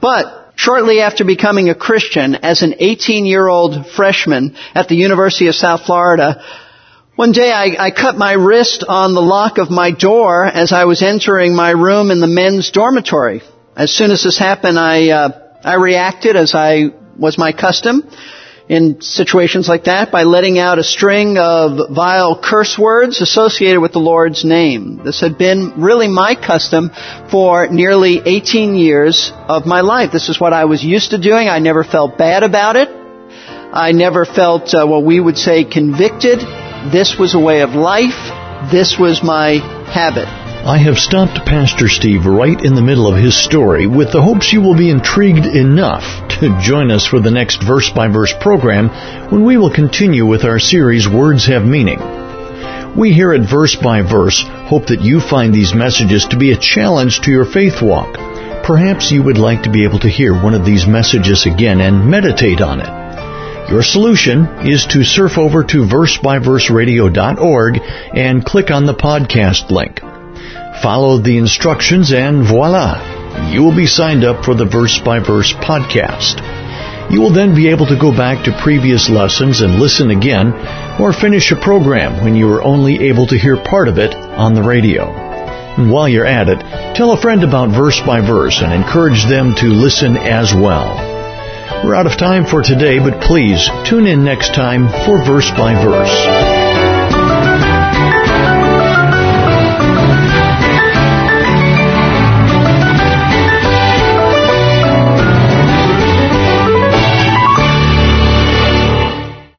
But 0.00 0.38
Shortly 0.58 1.00
after 1.00 1.24
becoming 1.24 1.68
a 1.68 1.74
Christian, 1.76 2.34
as 2.34 2.62
an 2.62 2.72
18-year-old 2.80 3.86
freshman 3.94 4.56
at 4.74 4.88
the 4.88 4.96
University 4.96 5.46
of 5.46 5.54
South 5.54 5.82
Florida, 5.86 6.42
one 7.14 7.30
day 7.30 7.52
I, 7.52 7.76
I, 7.78 7.90
cut 7.92 8.16
my 8.16 8.32
wrist 8.32 8.82
on 8.86 9.14
the 9.14 9.22
lock 9.22 9.58
of 9.58 9.70
my 9.70 9.92
door 9.92 10.44
as 10.44 10.72
I 10.72 10.86
was 10.86 11.00
entering 11.00 11.54
my 11.54 11.70
room 11.70 12.10
in 12.10 12.18
the 12.18 12.26
men's 12.26 12.72
dormitory. 12.72 13.42
As 13.76 13.94
soon 13.94 14.10
as 14.10 14.24
this 14.24 14.36
happened, 14.36 14.80
I, 14.80 15.10
uh, 15.10 15.47
I 15.62 15.74
reacted 15.74 16.36
as 16.36 16.54
I 16.54 16.90
was 17.18 17.36
my 17.36 17.52
custom 17.52 18.08
in 18.68 19.00
situations 19.00 19.66
like 19.66 19.84
that 19.84 20.12
by 20.12 20.24
letting 20.24 20.58
out 20.58 20.78
a 20.78 20.84
string 20.84 21.38
of 21.38 21.94
vile 21.94 22.38
curse 22.40 22.78
words 22.78 23.20
associated 23.20 23.80
with 23.80 23.92
the 23.92 23.98
Lord's 23.98 24.44
name. 24.44 25.00
This 25.04 25.20
had 25.20 25.38
been 25.38 25.80
really 25.80 26.06
my 26.06 26.34
custom 26.34 26.90
for 27.30 27.66
nearly 27.68 28.20
18 28.24 28.74
years 28.74 29.32
of 29.34 29.66
my 29.66 29.80
life. 29.80 30.12
This 30.12 30.28
is 30.28 30.38
what 30.38 30.52
I 30.52 30.66
was 30.66 30.84
used 30.84 31.10
to 31.10 31.18
doing. 31.18 31.48
I 31.48 31.58
never 31.58 31.82
felt 31.82 32.18
bad 32.18 32.42
about 32.42 32.76
it. 32.76 32.88
I 32.90 33.92
never 33.92 34.24
felt 34.24 34.72
uh, 34.74 34.86
what 34.86 35.04
we 35.04 35.18
would 35.18 35.38
say 35.38 35.64
convicted. 35.64 36.38
This 36.92 37.16
was 37.18 37.34
a 37.34 37.40
way 37.40 37.62
of 37.62 37.70
life. 37.70 38.70
This 38.70 38.96
was 38.98 39.22
my 39.22 39.58
habit. 39.92 40.47
I 40.64 40.76
have 40.78 40.98
stopped 40.98 41.46
Pastor 41.46 41.88
Steve 41.88 42.26
right 42.26 42.60
in 42.62 42.74
the 42.74 42.82
middle 42.82 43.06
of 43.06 43.16
his 43.16 43.36
story 43.42 43.86
with 43.86 44.12
the 44.12 44.20
hopes 44.20 44.52
you 44.52 44.60
will 44.60 44.76
be 44.76 44.90
intrigued 44.90 45.46
enough 45.46 46.04
to 46.40 46.58
join 46.60 46.90
us 46.90 47.06
for 47.06 47.20
the 47.20 47.30
next 47.30 47.62
verse 47.62 47.88
by 47.90 48.08
verse 48.08 48.34
program 48.40 48.88
when 49.30 49.44
we 49.44 49.56
will 49.56 49.70
continue 49.70 50.26
with 50.26 50.44
our 50.44 50.58
series 50.58 51.08
Words 51.08 51.46
Have 51.46 51.64
Meaning. 51.64 52.00
We 52.96 53.12
here 53.12 53.32
at 53.32 53.48
Verse 53.48 53.76
by 53.76 54.02
Verse 54.02 54.42
hope 54.66 54.86
that 54.86 55.00
you 55.00 55.20
find 55.20 55.54
these 55.54 55.74
messages 55.74 56.26
to 56.26 56.36
be 56.36 56.50
a 56.52 56.58
challenge 56.58 57.20
to 57.20 57.30
your 57.30 57.46
faith 57.46 57.80
walk. 57.80 58.14
Perhaps 58.64 59.12
you 59.12 59.22
would 59.22 59.38
like 59.38 59.62
to 59.62 59.70
be 59.70 59.84
able 59.84 60.00
to 60.00 60.08
hear 60.08 60.34
one 60.34 60.54
of 60.54 60.66
these 60.66 60.86
messages 60.86 61.46
again 61.46 61.80
and 61.80 62.10
meditate 62.10 62.60
on 62.60 62.80
it. 62.80 63.70
Your 63.70 63.82
solution 63.82 64.46
is 64.66 64.86
to 64.86 65.04
surf 65.04 65.38
over 65.38 65.62
to 65.62 65.86
versebyverseradio.org 65.86 67.80
and 68.14 68.44
click 68.44 68.70
on 68.70 68.86
the 68.86 68.94
podcast 68.94 69.70
link. 69.70 70.00
Follow 70.82 71.18
the 71.18 71.36
instructions 71.38 72.12
and 72.12 72.46
voila, 72.46 73.50
you 73.50 73.62
will 73.62 73.74
be 73.74 73.86
signed 73.86 74.24
up 74.24 74.44
for 74.44 74.54
the 74.54 74.64
Verse 74.64 74.98
by 75.00 75.18
Verse 75.18 75.52
podcast. 75.52 76.40
You 77.10 77.20
will 77.20 77.32
then 77.32 77.54
be 77.54 77.68
able 77.68 77.86
to 77.86 77.98
go 77.98 78.12
back 78.12 78.44
to 78.44 78.60
previous 78.62 79.08
lessons 79.08 79.60
and 79.60 79.80
listen 79.80 80.10
again 80.10 80.52
or 81.00 81.12
finish 81.12 81.50
a 81.50 81.56
program 81.56 82.22
when 82.22 82.36
you 82.36 82.46
were 82.46 82.62
only 82.62 83.08
able 83.08 83.26
to 83.26 83.38
hear 83.38 83.56
part 83.56 83.88
of 83.88 83.98
it 83.98 84.14
on 84.14 84.54
the 84.54 84.62
radio. 84.62 85.10
And 85.78 85.90
while 85.90 86.08
you're 86.08 86.26
at 86.26 86.48
it, 86.48 86.60
tell 86.94 87.12
a 87.12 87.20
friend 87.20 87.42
about 87.42 87.70
Verse 87.70 88.00
by 88.00 88.20
Verse 88.20 88.60
and 88.62 88.72
encourage 88.72 89.24
them 89.24 89.54
to 89.56 89.66
listen 89.66 90.16
as 90.16 90.52
well. 90.54 90.94
We're 91.84 91.94
out 91.94 92.06
of 92.06 92.18
time 92.18 92.44
for 92.44 92.62
today, 92.62 92.98
but 92.98 93.22
please 93.22 93.68
tune 93.84 94.06
in 94.06 94.24
next 94.24 94.54
time 94.54 94.88
for 95.06 95.24
Verse 95.24 95.50
by 95.52 95.74
Verse. 95.82 96.57